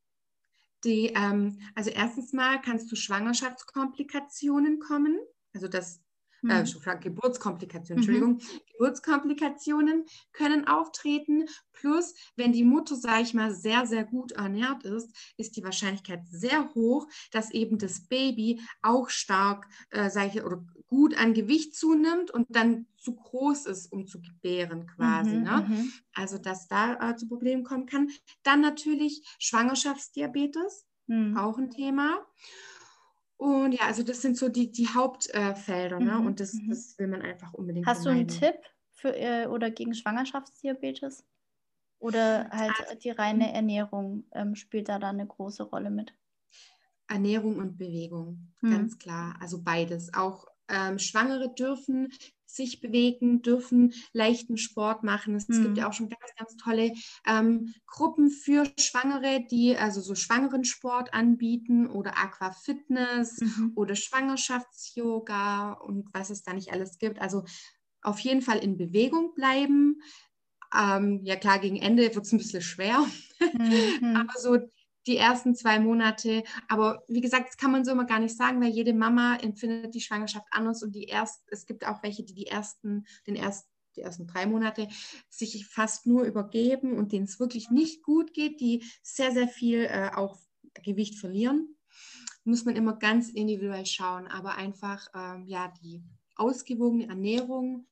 Die, 0.85 1.13
ähm, 1.15 1.61
also 1.75 1.91
erstens 1.91 2.33
mal 2.33 2.61
kannst 2.61 2.91
du 2.91 2.97
Schwangerschaftskomplikationen 2.97 4.79
kommen, 4.81 5.19
also 5.53 5.69
äh, 6.49 6.61
Mhm. 6.61 6.65
Schwa- 6.65 6.97
Geburtskomplikationen, 7.01 7.97
Mhm. 8.07 8.37
Entschuldigung, 8.37 8.41
Geburtskomplikationen 8.73 10.05
können 10.33 10.67
auftreten. 10.67 11.47
Plus, 11.73 12.15
wenn 12.37 12.53
die 12.53 12.65
Mutter, 12.65 12.97
sage 12.97 13.23
ich 13.23 13.35
mal, 13.35 13.55
sehr, 13.55 13.87
sehr 13.87 14.05
gut 14.05 14.33
ernährt 14.33 14.85
ist, 14.85 15.15
ist 15.37 15.57
die 15.57 15.65
Wahrscheinlichkeit 15.65 16.27
sehr 16.29 16.75
hoch, 16.75 17.07
dass 17.31 17.51
eben 17.53 17.79
das 17.79 18.07
Baby 18.09 18.61
auch 18.83 19.09
stark, 19.11 19.67
äh, 19.91 20.11
sage 20.11 20.31
ich, 20.35 20.43
oder 20.45 20.63
gut 20.87 21.17
an 21.19 21.35
Gewicht 21.35 21.75
zunimmt 21.75 22.31
und 22.31 22.47
dann 22.51 22.87
zu 22.99 23.15
groß 23.15 23.67
ist, 23.67 23.91
um 23.93 24.07
zu 24.07 24.21
gebären 24.21 24.87
quasi. 24.87 25.37
Mhm, 25.37 25.43
Ne? 25.43 25.67
mhm. 25.69 25.93
Also, 26.15 26.37
dass 26.39 26.69
da 26.69 27.11
äh, 27.11 27.17
zu 27.17 27.29
Problemen 27.29 27.65
kommen 27.65 27.87
kann. 27.87 28.11
Dann 28.43 28.61
natürlich 28.61 29.25
Schwangerschaftsdiabetes 29.39 30.87
Mhm. 31.07 31.37
auch 31.37 31.59
ein 31.59 31.71
Thema. 31.71 32.27
Und 33.41 33.73
ja, 33.73 33.87
also 33.87 34.03
das 34.03 34.21
sind 34.21 34.37
so 34.37 34.49
die, 34.51 34.71
die 34.71 34.89
Hauptfelder, 34.89 35.99
ne? 36.01 36.19
Mhm, 36.19 36.27
Und 36.27 36.41
das, 36.41 36.53
mhm. 36.53 36.69
das 36.69 36.99
will 36.99 37.07
man 37.09 37.23
einfach 37.23 37.55
unbedingt 37.55 37.89
Hast 37.89 38.07
du 38.07 38.09
einen 38.11 38.27
vermeiden. 38.27 38.27
Tipp 38.27 38.57
für 38.91 39.15
äh, 39.17 39.47
oder 39.47 39.71
gegen 39.71 39.93
Schwangerschaftsdiabetes? 39.95 41.27
Oder 42.01 42.51
halt 42.51 42.75
Also, 42.79 42.95
die 43.05 43.11
reine 43.11 43.53
Ernährung 43.53 44.27
ähm, 44.33 44.55
spielt 44.57 44.89
da 44.91 44.99
dann 45.01 45.21
eine 45.21 45.29
große 45.29 45.65
Rolle 45.65 45.91
mit? 45.91 46.15
Ernährung 47.09 47.57
und 47.59 47.77
Bewegung, 47.77 48.53
Mhm. 48.63 48.69
ganz 48.69 48.99
klar. 48.99 49.37
Also 49.41 49.63
beides. 49.63 50.15
Auch 50.15 50.47
ähm, 50.69 50.99
Schwangere 50.99 51.53
dürfen 51.53 52.09
sich 52.55 52.81
bewegen, 52.81 53.43
dürfen 53.43 53.93
leichten 54.13 54.57
Sport 54.57 55.03
machen. 55.05 55.35
Es 55.37 55.49
Mhm. 55.49 55.61
gibt 55.61 55.79
ja 55.79 55.89
auch 55.89 55.93
schon 55.93 56.09
ganz, 56.09 56.33
ganz 56.37 56.57
tolle 56.57 56.93
ähm, 57.27 57.75
Gruppen 57.87 58.31
für 58.31 58.67
Schwangere, 58.79 59.45
die 59.51 59.77
also 59.77 60.01
so 60.01 60.15
Schwangerensport 60.15 61.15
anbieten 61.15 61.87
oder 61.89 62.19
Aquafitness 62.19 63.41
Mhm. 63.41 63.67
oder 63.75 63.95
Schwangerschafts-Yoga 63.97 65.73
und 65.73 66.09
was 66.13 66.31
es 66.31 66.43
da 66.43 66.53
nicht 66.53 66.73
alles 66.73 66.99
gibt. 66.99 67.21
Also 67.21 67.45
auf 68.03 68.19
jeden 68.21 68.43
Fall 68.43 68.59
in 68.59 68.77
Bewegung 68.77 69.35
bleiben. 69.35 70.01
Ähm, 70.75 71.21
ja 71.25 71.37
klar, 71.37 71.59
gegen 71.59 71.77
Ende 71.77 72.03
wird 72.15 72.25
es 72.27 72.33
ein 72.33 72.39
bisschen 72.39 72.63
schwer, 72.63 73.05
Mhm. 73.53 74.01
aber 74.13 74.41
so 74.41 74.59
die 75.07 75.17
ersten 75.17 75.55
zwei 75.55 75.79
Monate. 75.79 76.45
Aber 76.69 77.05
wie 77.09 77.21
gesagt, 77.21 77.49
das 77.49 77.57
kann 77.57 77.73
man 77.73 77.85
so 77.85 77.93
immer 77.93 78.07
gar 78.07 78.19
nicht 78.19 78.37
sagen, 78.37 78.61
weil 78.61 78.71
jede 78.71 78.93
Mama 78.93 79.37
empfindet 79.37 79.95
die 79.95 80.01
Schwangerschaft 80.01 80.47
anders 80.51 80.83
und 80.83 80.95
die 80.95 81.05
erst, 81.05 81.43
es 81.49 81.67
gibt 81.67 81.87
auch 81.87 82.03
welche, 82.03 82.23
die 82.23 82.35
die 82.35 82.47
ersten, 82.47 83.05
den 83.27 83.37
ersten 83.37 83.69
die 83.97 84.03
ersten 84.03 84.27
drei 84.27 84.47
Monate 84.47 84.89
sich 85.29 85.67
fast 85.67 86.07
nur 86.07 86.23
übergeben 86.23 86.97
und 86.97 87.13
denen 87.13 87.25
es 87.25 87.41
wirklich 87.41 87.71
nicht 87.71 88.03
gut 88.03 88.33
geht, 88.33 88.61
die 88.61 88.85
sehr, 89.03 89.33
sehr 89.33 89.49
viel 89.49 89.85
äh, 89.85 90.11
auch 90.15 90.39
Gewicht 90.85 91.19
verlieren. 91.19 91.77
Muss 92.45 92.65
man 92.65 92.77
immer 92.77 92.97
ganz 92.97 93.31
individuell 93.31 93.87
schauen, 93.87 94.27
aber 94.29 94.57
einfach 94.57 95.09
ähm, 95.15 95.45
ja 95.47 95.73
die 95.83 96.03
ausgewogene 96.37 97.09
Ernährung 97.09 97.87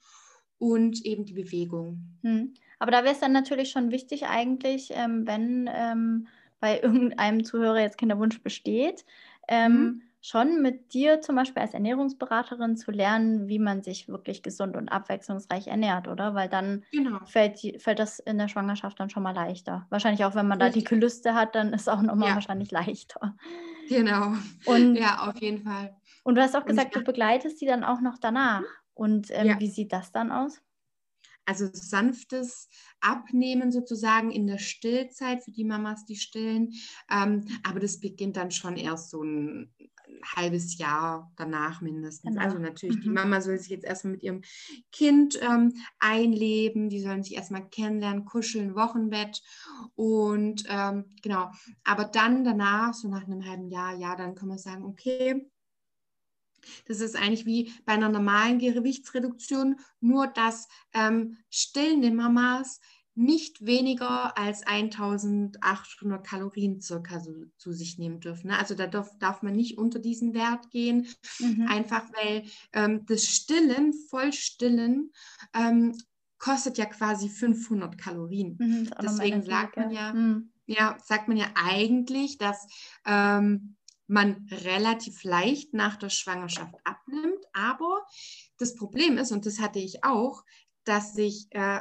und 0.58 1.04
eben 1.04 1.24
die 1.24 1.34
Bewegung. 1.34 2.18
Hm. 2.22 2.54
Aber 2.78 2.90
da 2.90 3.02
wäre 3.02 3.14
es 3.14 3.20
dann 3.20 3.32
natürlich 3.32 3.70
schon 3.70 3.90
wichtig 3.90 4.26
eigentlich, 4.26 4.90
ähm, 4.92 5.26
wenn 5.26 5.68
ähm, 5.72 6.28
bei 6.60 6.80
irgendeinem 6.80 7.44
Zuhörer 7.44 7.80
jetzt 7.80 7.98
Kinderwunsch 7.98 8.42
besteht, 8.42 9.04
ähm, 9.48 9.92
Mhm. 9.92 10.08
schon 10.20 10.62
mit 10.62 10.92
dir 10.94 11.20
zum 11.20 11.36
Beispiel 11.36 11.62
als 11.62 11.74
Ernährungsberaterin 11.74 12.76
zu 12.76 12.90
lernen, 12.90 13.48
wie 13.48 13.58
man 13.60 13.82
sich 13.82 14.08
wirklich 14.08 14.42
gesund 14.42 14.76
und 14.76 14.88
abwechslungsreich 14.88 15.68
ernährt, 15.68 16.08
oder? 16.08 16.34
Weil 16.34 16.48
dann 16.48 16.84
Genau. 16.92 17.20
fällt, 17.24 17.60
fällt 17.80 17.98
das 18.00 18.18
in 18.18 18.38
der 18.38 18.48
Schwangerschaft 18.48 18.98
dann 18.98 19.10
schon 19.10 19.22
mal 19.22 19.34
leichter. 19.34 19.86
Wahrscheinlich 19.90 20.24
auch, 20.24 20.34
wenn 20.34 20.48
man 20.48 20.58
da 20.58 20.70
die 20.70 20.82
Richtig. 20.82 20.84
Gelüste 20.84 21.34
hat, 21.34 21.54
dann 21.54 21.72
ist 21.72 21.88
auch 21.88 22.02
nochmal 22.02 22.34
Ja. 22.34 22.34
wahrscheinlich 22.34 22.70
leichter. 22.72 23.36
Genau. 23.88 24.34
Und, 24.64 25.00
Ja, 25.00 25.28
auf 25.28 25.40
jeden 25.40 25.62
Fall. 25.64 25.96
und 26.24 26.34
du 26.36 26.42
hast 26.42 26.54
auch 26.56 26.66
gesagt, 26.66 26.94
du 26.96 27.00
mach- 27.00 27.04
begleitest 27.04 27.60
die 27.60 27.66
dann 27.66 27.84
auch 27.84 28.00
noch 28.00 28.18
danach. 28.18 28.66
Und 28.94 29.28
ähm, 29.30 29.58
Ja. 29.58 29.60
wie 29.60 29.68
sieht 29.68 29.92
das 29.92 30.12
dann 30.12 30.30
aus? 30.32 30.62
Also 31.48 31.66
sanftes 31.72 32.68
Abnehmen 33.00 33.72
sozusagen 33.72 34.30
in 34.30 34.46
der 34.46 34.58
Stillzeit 34.58 35.42
für 35.42 35.50
die 35.50 35.64
Mamas, 35.64 36.04
die 36.04 36.16
stillen. 36.16 36.74
Ähm, 37.10 37.46
aber 37.62 37.80
das 37.80 38.00
beginnt 38.00 38.36
dann 38.36 38.50
schon 38.50 38.76
erst 38.76 39.08
so 39.10 39.22
ein 39.22 39.74
halbes 40.36 40.76
Jahr 40.78 41.32
danach 41.36 41.80
mindestens. 41.80 42.34
Danach. 42.34 42.44
Also 42.44 42.58
natürlich, 42.58 43.00
die 43.00 43.08
Mhm. 43.08 43.14
Mama 43.14 43.40
soll 43.40 43.58
sich 43.58 43.70
jetzt 43.70 43.84
erstmal 43.84 44.12
mit 44.12 44.22
ihrem 44.22 44.42
Kind 44.92 45.38
ähm, 45.42 45.72
einleben, 45.98 46.88
die 46.90 47.00
sollen 47.00 47.22
sich 47.22 47.34
erstmal 47.34 47.68
kennenlernen, 47.68 48.24
kuscheln, 48.24 48.74
Wochenbett 48.74 49.42
und 49.94 50.64
ähm, 50.68 51.04
genau. 51.22 51.50
Aber 51.84 52.04
dann 52.04 52.44
danach, 52.44 52.94
so 52.94 53.08
nach 53.08 53.24
einem 53.24 53.44
halben 53.46 53.68
Jahr, 53.68 53.94
ja, 53.96 54.16
dann 54.16 54.34
kann 54.34 54.48
man 54.48 54.58
sagen, 54.58 54.84
okay, 54.84 55.50
das 56.86 57.00
ist 57.00 57.16
eigentlich 57.16 57.46
wie 57.46 57.72
bei 57.84 57.92
einer 57.92 58.08
normalen 58.08 58.58
Gewichtsreduktion, 58.58 59.76
nur 60.00 60.26
dass 60.26 60.68
ähm, 60.94 61.36
stillende 61.50 62.10
Mamas 62.10 62.80
nicht 63.18 63.66
weniger 63.66 64.38
als 64.38 64.62
1800 64.64 66.24
Kalorien 66.24 66.80
circa 66.80 67.18
so, 67.18 67.32
zu 67.56 67.72
sich 67.72 67.98
nehmen 67.98 68.20
dürfen. 68.20 68.46
Ne? 68.46 68.58
Also 68.58 68.76
da 68.76 68.86
darf, 68.86 69.10
darf 69.18 69.42
man 69.42 69.56
nicht 69.56 69.76
unter 69.76 69.98
diesen 69.98 70.34
Wert 70.34 70.70
gehen, 70.70 71.08
Mhm. 71.40 71.66
einfach 71.68 72.04
weil 72.12 72.44
ähm, 72.72 73.04
das 73.06 73.24
Stillen, 73.24 73.92
Vollstillen, 74.08 75.10
ähm, 75.52 75.96
kostet 76.38 76.78
ja 76.78 76.86
quasi 76.86 77.28
500 77.28 77.98
Kalorien. 77.98 78.56
Mhm, 78.60 78.88
Deswegen 79.02 79.42
sagt 79.42 79.76
man 79.76 79.90
ja, 79.90 80.12
Mhm. 80.12 80.52
ja, 80.66 80.96
sagt 81.04 81.26
man 81.26 81.36
ja 81.36 81.46
eigentlich, 81.56 82.38
dass 82.38 82.68
ähm, 83.04 83.74
man 84.08 84.48
relativ 84.50 85.22
leicht 85.22 85.74
nach 85.74 85.96
der 85.96 86.08
Schwangerschaft 86.10 86.74
abnimmt. 86.84 87.44
Aber 87.52 88.04
das 88.58 88.74
Problem 88.74 89.18
ist, 89.18 89.30
und 89.32 89.46
das 89.46 89.60
hatte 89.60 89.78
ich 89.78 90.02
auch, 90.02 90.44
dass 90.84 91.16
ich 91.18 91.46
äh, 91.50 91.80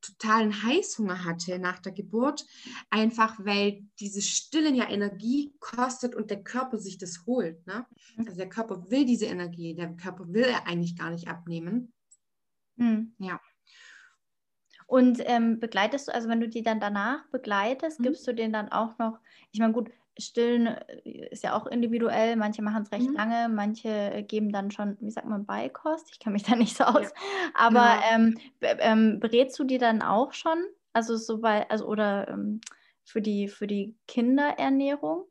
totalen 0.00 0.64
Heißhunger 0.64 1.24
hatte 1.24 1.58
nach 1.58 1.78
der 1.78 1.92
Geburt, 1.92 2.44
einfach 2.90 3.38
weil 3.44 3.84
dieses 4.00 4.28
Stillen 4.28 4.74
ja 4.74 4.90
Energie 4.90 5.54
kostet 5.60 6.14
und 6.14 6.30
der 6.30 6.42
Körper 6.42 6.78
sich 6.78 6.98
das 6.98 7.24
holt. 7.26 7.64
Ne? 7.66 7.86
Mhm. 8.16 8.26
Also 8.26 8.36
der 8.36 8.48
Körper 8.48 8.90
will 8.90 9.04
diese 9.04 9.26
Energie, 9.26 9.74
der 9.74 9.94
Körper 9.96 10.24
will 10.28 10.44
er 10.44 10.66
eigentlich 10.66 10.96
gar 10.96 11.10
nicht 11.10 11.28
abnehmen. 11.28 11.92
Mhm. 12.76 13.14
Ja. 13.18 13.40
Und 14.86 15.22
ähm, 15.24 15.60
begleitest 15.60 16.08
du, 16.08 16.14
also 16.14 16.28
wenn 16.28 16.40
du 16.40 16.48
die 16.48 16.62
dann 16.62 16.80
danach 16.80 17.26
begleitest, 17.30 18.00
Mhm. 18.00 18.04
gibst 18.04 18.26
du 18.26 18.34
denen 18.34 18.52
dann 18.52 18.70
auch 18.70 18.98
noch, 18.98 19.18
ich 19.52 19.60
meine, 19.60 19.72
gut, 19.72 19.90
Stillen 20.18 20.66
äh, 20.66 21.28
ist 21.30 21.42
ja 21.42 21.56
auch 21.56 21.66
individuell, 21.66 22.36
manche 22.36 22.62
machen 22.62 22.82
es 22.82 22.92
recht 22.92 23.08
Mhm. 23.08 23.14
lange, 23.14 23.48
manche 23.48 23.88
äh, 23.88 24.22
geben 24.22 24.52
dann 24.52 24.70
schon, 24.70 24.96
wie 25.00 25.10
sagt 25.10 25.28
man, 25.28 25.46
Beikost, 25.46 26.08
ich 26.12 26.18
kenne 26.18 26.34
mich 26.34 26.42
da 26.44 26.56
nicht 26.56 26.76
so 26.76 26.84
aus, 26.84 27.12
Ja. 27.14 27.50
aber 27.54 27.80
Ja. 27.80 28.02
ähm, 28.12 28.38
ähm, 28.60 29.20
berätst 29.20 29.58
du 29.58 29.64
die 29.64 29.78
dann 29.78 30.02
auch 30.02 30.32
schon? 30.32 30.58
Also 30.92 31.16
so 31.16 31.38
bei, 31.40 31.68
also 31.70 31.86
oder 31.86 32.28
ähm, 32.28 32.60
für 33.04 33.20
die, 33.20 33.48
für 33.48 33.66
die 33.66 33.96
Kinderernährung? 34.06 35.24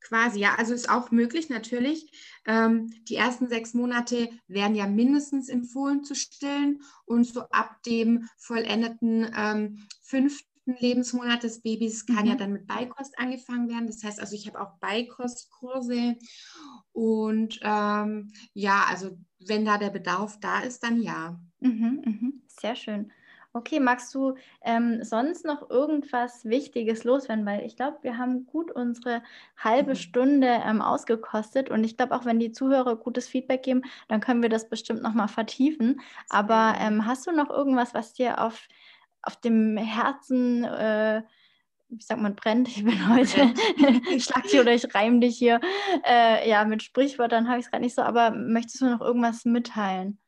Quasi, 0.00 0.38
ja, 0.40 0.54
also 0.56 0.74
ist 0.74 0.90
auch 0.90 1.10
möglich 1.10 1.48
natürlich. 1.48 2.10
Ähm, 2.46 2.90
die 3.08 3.16
ersten 3.16 3.48
sechs 3.48 3.72
Monate 3.72 4.28
werden 4.48 4.74
ja 4.74 4.86
mindestens 4.86 5.48
empfohlen 5.48 6.04
zu 6.04 6.14
stillen 6.14 6.82
und 7.06 7.24
so 7.24 7.40
ab 7.50 7.82
dem 7.84 8.28
vollendeten 8.36 9.30
ähm, 9.34 9.86
fünften 10.02 10.53
fünften 10.64 10.84
Lebensmonat 10.84 11.42
des 11.42 11.62
Babys 11.62 12.06
kann 12.06 12.24
mhm. 12.24 12.26
ja 12.26 12.34
dann 12.34 12.52
mit 12.52 12.66
Beikost 12.66 13.18
angefangen 13.18 13.68
werden. 13.68 13.86
Das 13.86 14.02
heißt 14.02 14.20
also, 14.20 14.34
ich 14.34 14.46
habe 14.46 14.60
auch 14.60 14.78
Beikostkurse 14.80 16.16
und 16.92 17.60
ähm, 17.62 18.32
ja, 18.52 18.84
also 18.88 19.16
wenn 19.46 19.64
da 19.64 19.78
der 19.78 19.90
Bedarf 19.90 20.38
da 20.40 20.60
ist, 20.60 20.82
dann 20.82 21.00
ja. 21.02 21.38
Mhm, 21.60 22.02
mhm. 22.04 22.42
Sehr 22.48 22.76
schön. 22.76 23.12
Okay, 23.56 23.78
magst 23.78 24.12
du 24.16 24.34
ähm, 24.64 25.04
sonst 25.04 25.44
noch 25.44 25.70
irgendwas 25.70 26.44
Wichtiges 26.44 27.04
loswerden? 27.04 27.46
Weil 27.46 27.64
ich 27.64 27.76
glaube, 27.76 27.98
wir 28.02 28.18
haben 28.18 28.46
gut 28.46 28.72
unsere 28.72 29.22
halbe 29.56 29.90
mhm. 29.90 29.96
Stunde 29.96 30.48
ähm, 30.48 30.82
ausgekostet 30.82 31.70
und 31.70 31.84
ich 31.84 31.96
glaube, 31.96 32.16
auch 32.16 32.24
wenn 32.24 32.40
die 32.40 32.50
Zuhörer 32.50 32.96
gutes 32.96 33.28
Feedback 33.28 33.62
geben, 33.62 33.82
dann 34.08 34.20
können 34.20 34.42
wir 34.42 34.48
das 34.48 34.68
bestimmt 34.68 35.02
nochmal 35.02 35.28
vertiefen. 35.28 36.00
Aber 36.30 36.74
ähm, 36.80 37.06
hast 37.06 37.28
du 37.28 37.30
noch 37.30 37.48
irgendwas, 37.48 37.94
was 37.94 38.12
dir 38.12 38.42
auf, 38.42 38.66
auf 39.26 39.40
dem 39.40 39.76
Herzen, 39.76 40.64
äh, 40.64 41.22
wie 41.88 42.02
sagt 42.02 42.20
man, 42.20 42.34
brennt? 42.34 42.68
Ich 42.68 42.84
bin 42.84 43.08
heute, 43.08 43.54
schlag 44.20 44.44
dich 44.44 44.58
oder 44.58 44.74
ich 44.74 44.94
reim 44.94 45.20
dich 45.20 45.36
hier. 45.36 45.60
Äh, 46.06 46.48
ja, 46.48 46.64
mit 46.64 46.82
Sprichwörtern 46.82 47.48
habe 47.48 47.58
ich 47.58 47.66
es 47.66 47.70
gerade 47.70 47.84
nicht 47.84 47.94
so, 47.94 48.02
aber 48.02 48.30
möchtest 48.30 48.80
du 48.80 48.86
noch 48.86 49.00
irgendwas 49.00 49.44
mitteilen? 49.44 50.18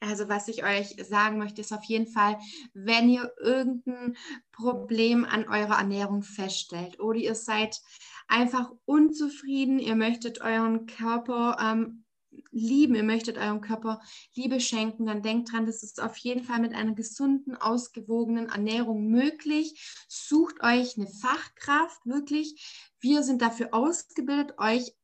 Also 0.00 0.28
was 0.28 0.48
ich 0.48 0.64
euch 0.64 0.96
sagen 1.08 1.38
möchte, 1.38 1.60
ist 1.60 1.72
auf 1.72 1.84
jeden 1.84 2.06
Fall, 2.06 2.38
wenn 2.72 3.08
ihr 3.08 3.32
irgendein 3.38 4.16
Problem 4.50 5.24
an 5.24 5.46
eurer 5.48 5.78
Ernährung 5.78 6.22
feststellt 6.22 6.98
oder 6.98 7.18
ihr 7.18 7.34
seid 7.34 7.80
einfach 8.26 8.72
unzufrieden, 8.84 9.78
ihr 9.78 9.96
möchtet 9.96 10.40
euren 10.40 10.86
Körper 10.86 11.56
ähm, 11.60 12.04
lieben, 12.50 12.94
ihr 12.94 13.02
möchtet 13.02 13.38
eurem 13.38 13.60
Körper 13.60 14.00
Liebe 14.34 14.60
schenken, 14.60 15.06
dann 15.06 15.22
denkt 15.22 15.52
dran, 15.52 15.66
das 15.66 15.82
ist 15.82 16.00
auf 16.02 16.16
jeden 16.16 16.44
Fall 16.44 16.60
mit 16.60 16.74
einer 16.74 16.94
gesunden, 16.94 17.56
ausgewogenen 17.56 18.48
Ernährung 18.48 19.08
möglich. 19.08 20.04
Sucht 20.08 20.62
euch 20.62 20.96
eine 20.96 21.06
Fachkraft, 21.06 22.04
wirklich. 22.04 22.92
Wir 23.00 23.22
sind 23.22 23.42
dafür 23.42 23.72
ausgebildet, 23.72 24.54
euch 24.58 24.94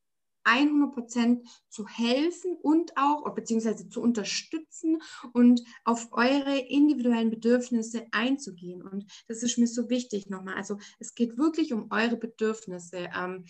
100 0.46 0.94
Prozent 0.94 1.48
zu 1.68 1.88
helfen 1.88 2.56
und 2.62 2.96
auch, 2.96 3.28
beziehungsweise 3.34 3.88
zu 3.88 4.00
unterstützen 4.00 5.02
und 5.32 5.60
auf 5.84 6.12
eure 6.12 6.56
individuellen 6.56 7.30
Bedürfnisse 7.30 8.06
einzugehen. 8.12 8.82
Und 8.82 9.10
das 9.26 9.42
ist 9.42 9.58
mir 9.58 9.66
so 9.66 9.90
wichtig 9.90 10.28
nochmal. 10.28 10.54
Also 10.54 10.78
es 11.00 11.14
geht 11.14 11.36
wirklich 11.36 11.72
um 11.72 11.90
eure 11.90 12.16
Bedürfnisse, 12.16 13.08
ähm, 13.16 13.44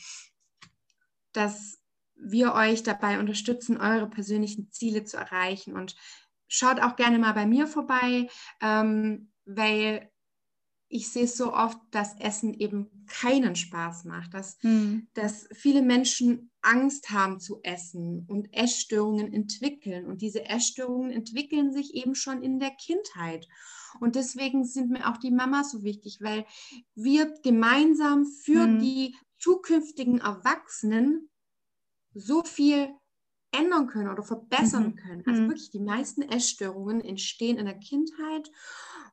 dass 1.32 1.78
wir 2.16 2.54
euch 2.54 2.82
dabei 2.82 3.18
unterstützen, 3.18 3.76
eure 3.78 4.08
persönlichen 4.08 4.70
Ziele 4.70 5.04
zu 5.04 5.16
erreichen. 5.16 5.74
Und 5.74 5.96
schaut 6.48 6.80
auch 6.80 6.96
gerne 6.96 7.18
mal 7.18 7.32
bei 7.32 7.46
mir 7.46 7.66
vorbei, 7.66 8.28
ähm, 8.60 9.30
weil 9.44 10.10
ich 10.88 11.08
sehe 11.08 11.26
so 11.26 11.52
oft, 11.52 11.78
dass 11.90 12.18
Essen 12.20 12.54
eben 12.54 13.06
keinen 13.06 13.56
Spaß 13.56 14.04
macht, 14.04 14.34
dass, 14.34 14.56
hm. 14.60 15.08
dass 15.14 15.48
viele 15.52 15.82
Menschen 15.82 16.50
Angst 16.62 17.10
haben 17.10 17.40
zu 17.40 17.60
essen 17.62 18.24
und 18.28 18.52
Essstörungen 18.52 19.32
entwickeln. 19.32 20.06
Und 20.06 20.22
diese 20.22 20.44
Essstörungen 20.44 21.10
entwickeln 21.10 21.72
sich 21.72 21.94
eben 21.94 22.14
schon 22.14 22.42
in 22.42 22.60
der 22.60 22.70
Kindheit. 22.70 23.48
Und 24.00 24.14
deswegen 24.14 24.64
sind 24.64 24.90
mir 24.90 25.08
auch 25.10 25.16
die 25.16 25.30
Mamas 25.30 25.72
so 25.72 25.82
wichtig, 25.82 26.18
weil 26.20 26.44
wir 26.94 27.34
gemeinsam 27.42 28.24
für 28.24 28.64
hm. 28.64 28.78
die 28.78 29.16
zukünftigen 29.38 30.18
Erwachsenen 30.18 31.28
so 32.18 32.42
viel 32.42 32.88
ändern 33.52 33.86
können 33.86 34.08
oder 34.08 34.22
verbessern 34.22 34.88
mhm. 34.88 34.96
können. 34.96 35.22
Also 35.26 35.42
mhm. 35.42 35.48
wirklich 35.48 35.70
die 35.70 35.80
meisten 35.80 36.22
Essstörungen 36.22 37.00
entstehen 37.00 37.58
in 37.58 37.66
der 37.66 37.78
Kindheit 37.78 38.50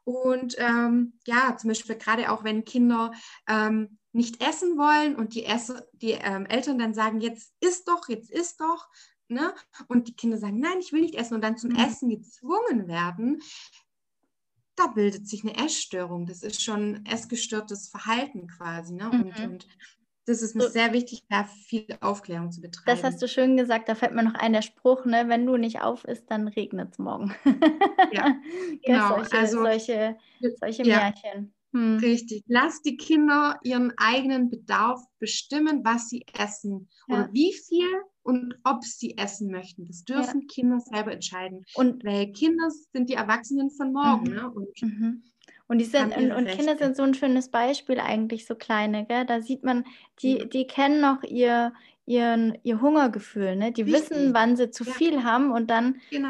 und 0.03 0.55
ähm, 0.57 1.13
ja, 1.25 1.55
zum 1.57 1.69
Beispiel 1.69 1.95
gerade 1.95 2.31
auch 2.31 2.43
wenn 2.43 2.65
Kinder 2.65 3.13
ähm, 3.47 3.99
nicht 4.11 4.43
essen 4.45 4.77
wollen 4.77 5.15
und 5.15 5.33
die, 5.33 5.45
Esse, 5.45 5.87
die 5.93 6.11
ähm, 6.11 6.45
Eltern 6.45 6.77
dann 6.77 6.93
sagen, 6.93 7.21
jetzt 7.21 7.53
isst 7.61 7.87
doch, 7.87 8.09
jetzt 8.09 8.29
isst 8.29 8.59
doch. 8.59 8.89
Ne? 9.29 9.53
Und 9.87 10.07
die 10.07 10.15
Kinder 10.15 10.37
sagen, 10.37 10.59
nein, 10.59 10.79
ich 10.79 10.91
will 10.91 11.01
nicht 11.01 11.15
essen 11.15 11.35
und 11.35 11.41
dann 11.41 11.57
zum 11.57 11.71
mhm. 11.71 11.77
Essen 11.77 12.09
gezwungen 12.09 12.87
werden, 12.87 13.41
da 14.75 14.87
bildet 14.87 15.27
sich 15.27 15.43
eine 15.43 15.55
Essstörung. 15.55 16.25
Das 16.25 16.43
ist 16.43 16.61
schon 16.61 17.05
essgestörtes 17.05 17.87
Verhalten 17.87 18.47
quasi. 18.47 18.93
Ne? 18.93 19.09
Und, 19.09 19.39
mhm. 19.39 19.45
und 19.45 19.67
das 20.25 20.41
ist 20.41 20.55
mir 20.55 20.69
sehr 20.69 20.93
wichtig, 20.93 21.23
da 21.29 21.43
viel 21.43 21.85
Aufklärung 21.99 22.51
zu 22.51 22.61
betreiben. 22.61 22.85
Das 22.85 23.03
hast 23.03 23.21
du 23.21 23.27
schön 23.27 23.57
gesagt. 23.57 23.89
Da 23.89 23.95
fällt 23.95 24.13
mir 24.13 24.23
noch 24.23 24.35
ein 24.35 24.53
der 24.53 24.61
Spruch, 24.61 25.05
ne? 25.05 25.25
wenn 25.27 25.45
du 25.45 25.57
nicht 25.57 25.81
auf 25.81 26.05
isst, 26.05 26.29
dann 26.29 26.47
regnet 26.47 26.93
es 26.93 26.99
morgen. 26.99 27.33
ja, 28.11 28.35
genau. 28.83 29.15
solche, 29.15 29.37
also, 29.37 29.61
solche, 29.61 30.17
solche 30.59 30.83
ja, 30.83 30.97
Märchen. 30.97 31.53
Hm. 31.73 31.97
Richtig. 31.97 32.43
Lass 32.47 32.81
die 32.83 32.97
Kinder 32.97 33.59
ihren 33.63 33.93
eigenen 33.97 34.49
Bedarf 34.49 35.01
bestimmen, 35.19 35.83
was 35.83 36.07
sie 36.07 36.23
essen 36.37 36.87
ja. 37.07 37.15
oder 37.15 37.33
wie 37.33 37.51
viel 37.51 37.87
und 38.21 38.55
ob 38.63 38.83
sie 38.83 39.17
essen 39.17 39.51
möchten. 39.51 39.87
Das 39.87 40.05
dürfen 40.05 40.41
ja. 40.41 40.47
Kinder 40.47 40.79
selber 40.79 41.11
entscheiden. 41.11 41.65
Und 41.73 42.05
weil 42.05 42.31
Kinder 42.31 42.69
sind 42.93 43.09
die 43.09 43.15
Erwachsenen 43.15 43.71
von 43.71 43.91
morgen. 43.91 44.29
Mhm. 44.29 44.35
Ne? 44.35 44.51
Und 44.51 44.81
mhm. 44.81 45.23
Und, 45.73 45.79
die 45.79 45.85
sind, 45.85 46.15
und, 46.15 46.31
und 46.31 46.47
Kinder 46.49 46.77
sind 46.77 46.95
so 46.95 47.01
ein 47.01 47.15
schönes 47.15 47.49
Beispiel 47.49 47.99
eigentlich, 47.99 48.45
so 48.45 48.53
kleine, 48.53 49.07
gell? 49.07 49.25
Da 49.25 49.41
sieht 49.41 49.63
man, 49.63 49.85
die, 50.21 50.47
die 50.47 50.67
kennen 50.67 51.01
noch 51.01 51.23
ihr, 51.23 51.73
ihren, 52.05 52.55
ihr 52.61 52.79
Hungergefühl, 52.79 53.55
ne? 53.55 53.71
Die 53.71 53.81
Richtig. 53.81 54.11
wissen, 54.11 54.33
wann 54.35 54.55
sie 54.55 54.69
zu 54.69 54.83
ja. 54.83 54.91
viel 54.91 55.23
haben 55.23 55.51
und 55.51 55.71
dann 55.71 55.99
genau. 56.11 56.29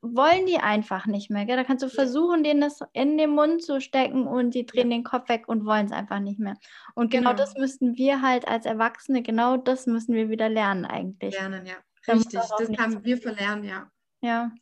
wollen 0.00 0.46
die 0.46 0.58
einfach 0.58 1.06
nicht 1.06 1.28
mehr. 1.28 1.44
Gell? 1.44 1.56
Da 1.56 1.64
kannst 1.64 1.82
du 1.82 1.88
versuchen, 1.88 2.44
denen 2.44 2.60
das 2.60 2.82
in 2.92 3.18
den 3.18 3.30
Mund 3.30 3.64
zu 3.64 3.80
stecken 3.80 4.28
und 4.28 4.54
die 4.54 4.64
drehen 4.64 4.92
ja. 4.92 4.98
den 4.98 5.02
Kopf 5.02 5.28
weg 5.28 5.48
und 5.48 5.66
wollen 5.66 5.86
es 5.86 5.92
einfach 5.92 6.20
nicht 6.20 6.38
mehr. 6.38 6.54
Und 6.94 7.10
genau, 7.10 7.30
genau, 7.30 7.42
das 7.42 7.56
müssten 7.56 7.96
wir 7.96 8.22
halt 8.22 8.46
als 8.46 8.64
Erwachsene, 8.64 9.22
genau 9.22 9.56
das 9.56 9.88
müssen 9.88 10.14
wir 10.14 10.30
wieder 10.30 10.48
lernen 10.48 10.84
eigentlich. 10.84 11.34
Lernen, 11.34 11.66
ja. 11.66 11.74
Richtig, 12.06 12.38
das 12.38 12.52
haben 12.78 13.04
wir 13.04 13.18
verlernen, 13.18 13.64
ja. 13.64 13.90
Ja. 14.20 14.52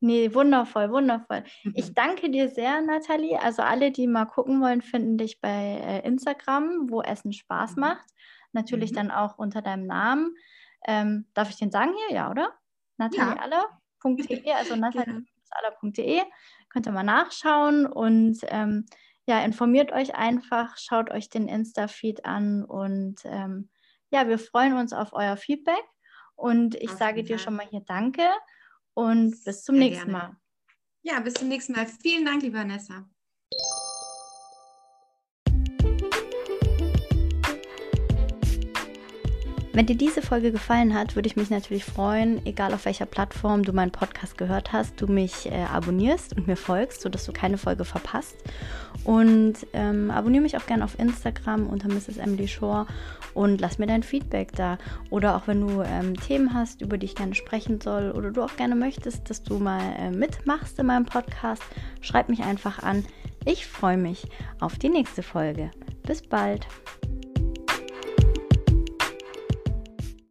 Nee, 0.00 0.32
wundervoll, 0.32 0.90
wundervoll. 0.90 1.42
Mhm. 1.64 1.72
Ich 1.74 1.92
danke 1.92 2.30
dir 2.30 2.48
sehr, 2.48 2.80
Nathalie. 2.80 3.40
Also 3.40 3.62
alle, 3.62 3.90
die 3.90 4.06
mal 4.06 4.26
gucken 4.26 4.60
wollen, 4.60 4.80
finden 4.80 5.18
dich 5.18 5.40
bei 5.40 5.50
äh, 5.50 6.06
Instagram, 6.06 6.88
wo 6.88 7.02
Essen 7.02 7.32
Spaß 7.32 7.76
mhm. 7.76 7.80
macht. 7.80 8.06
Natürlich 8.52 8.92
mhm. 8.92 8.96
dann 8.96 9.10
auch 9.10 9.38
unter 9.38 9.60
deinem 9.60 9.86
Namen. 9.86 10.36
Ähm, 10.86 11.26
darf 11.34 11.50
ich 11.50 11.56
den 11.56 11.72
sagen 11.72 11.92
hier? 12.06 12.16
Ja, 12.16 12.30
oder? 12.30 12.52
Nathaliealler.de, 12.98 14.46
ja. 14.46 14.56
also 14.56 14.76
nathaliealler.de. 14.76 16.22
Könnt 16.68 16.86
ihr 16.86 16.92
mal 16.92 17.02
nachschauen 17.02 17.86
und 17.86 18.38
ähm, 18.48 18.86
ja, 19.26 19.40
informiert 19.40 19.92
euch 19.92 20.14
einfach, 20.14 20.78
schaut 20.78 21.10
euch 21.10 21.28
den 21.28 21.48
Insta-Feed 21.48 22.24
an 22.24 22.64
und 22.64 23.16
ähm, 23.24 23.68
ja, 24.10 24.26
wir 24.28 24.38
freuen 24.38 24.74
uns 24.74 24.92
auf 24.92 25.12
euer 25.12 25.36
Feedback. 25.36 25.84
Und 26.34 26.76
ich 26.76 26.90
auf 26.90 26.98
sage 26.98 27.24
dir 27.24 27.38
schon 27.38 27.56
mal 27.56 27.66
hier 27.68 27.82
Danke 27.84 28.22
und 28.98 29.44
bis 29.44 29.62
zum 29.62 29.76
Sehr 29.76 29.84
nächsten 29.84 30.10
gerne. 30.10 30.12
Mal. 30.12 30.36
Ja, 31.02 31.20
bis 31.20 31.34
zum 31.34 31.48
nächsten 31.48 31.72
Mal. 31.72 31.86
Vielen 31.86 32.24
Dank, 32.24 32.42
liebe 32.42 32.58
Vanessa. 32.58 33.08
Wenn 39.78 39.86
dir 39.86 39.96
diese 39.96 40.22
Folge 40.22 40.50
gefallen 40.50 40.92
hat, 40.92 41.14
würde 41.14 41.28
ich 41.28 41.36
mich 41.36 41.50
natürlich 41.50 41.84
freuen, 41.84 42.44
egal 42.44 42.74
auf 42.74 42.84
welcher 42.84 43.06
Plattform 43.06 43.62
du 43.62 43.72
meinen 43.72 43.92
Podcast 43.92 44.36
gehört 44.36 44.72
hast, 44.72 45.00
du 45.00 45.06
mich 45.06 45.46
äh, 45.52 45.66
abonnierst 45.72 46.36
und 46.36 46.48
mir 46.48 46.56
folgst, 46.56 47.00
sodass 47.00 47.24
du 47.26 47.32
keine 47.32 47.58
Folge 47.58 47.84
verpasst. 47.84 48.34
Und 49.04 49.54
ähm, 49.74 50.10
abonniere 50.10 50.42
mich 50.42 50.56
auch 50.56 50.66
gerne 50.66 50.82
auf 50.82 50.98
Instagram 50.98 51.68
unter 51.68 51.86
Mrs. 51.86 52.16
Emily 52.16 52.48
Shore 52.48 52.88
und 53.34 53.60
lass 53.60 53.78
mir 53.78 53.86
dein 53.86 54.02
Feedback 54.02 54.50
da. 54.50 54.78
Oder 55.10 55.36
auch 55.36 55.46
wenn 55.46 55.60
du 55.60 55.82
ähm, 55.82 56.18
Themen 56.18 56.54
hast, 56.54 56.82
über 56.82 56.98
die 56.98 57.06
ich 57.06 57.14
gerne 57.14 57.36
sprechen 57.36 57.80
soll 57.80 58.10
oder 58.10 58.32
du 58.32 58.42
auch 58.42 58.56
gerne 58.56 58.74
möchtest, 58.74 59.30
dass 59.30 59.44
du 59.44 59.60
mal 59.60 59.94
äh, 59.96 60.10
mitmachst 60.10 60.76
in 60.80 60.86
meinem 60.86 61.06
Podcast, 61.06 61.62
schreib 62.00 62.28
mich 62.28 62.42
einfach 62.42 62.82
an. 62.82 63.04
Ich 63.44 63.68
freue 63.68 63.96
mich 63.96 64.26
auf 64.58 64.76
die 64.76 64.88
nächste 64.88 65.22
Folge. 65.22 65.70
Bis 66.02 66.20
bald. 66.20 66.66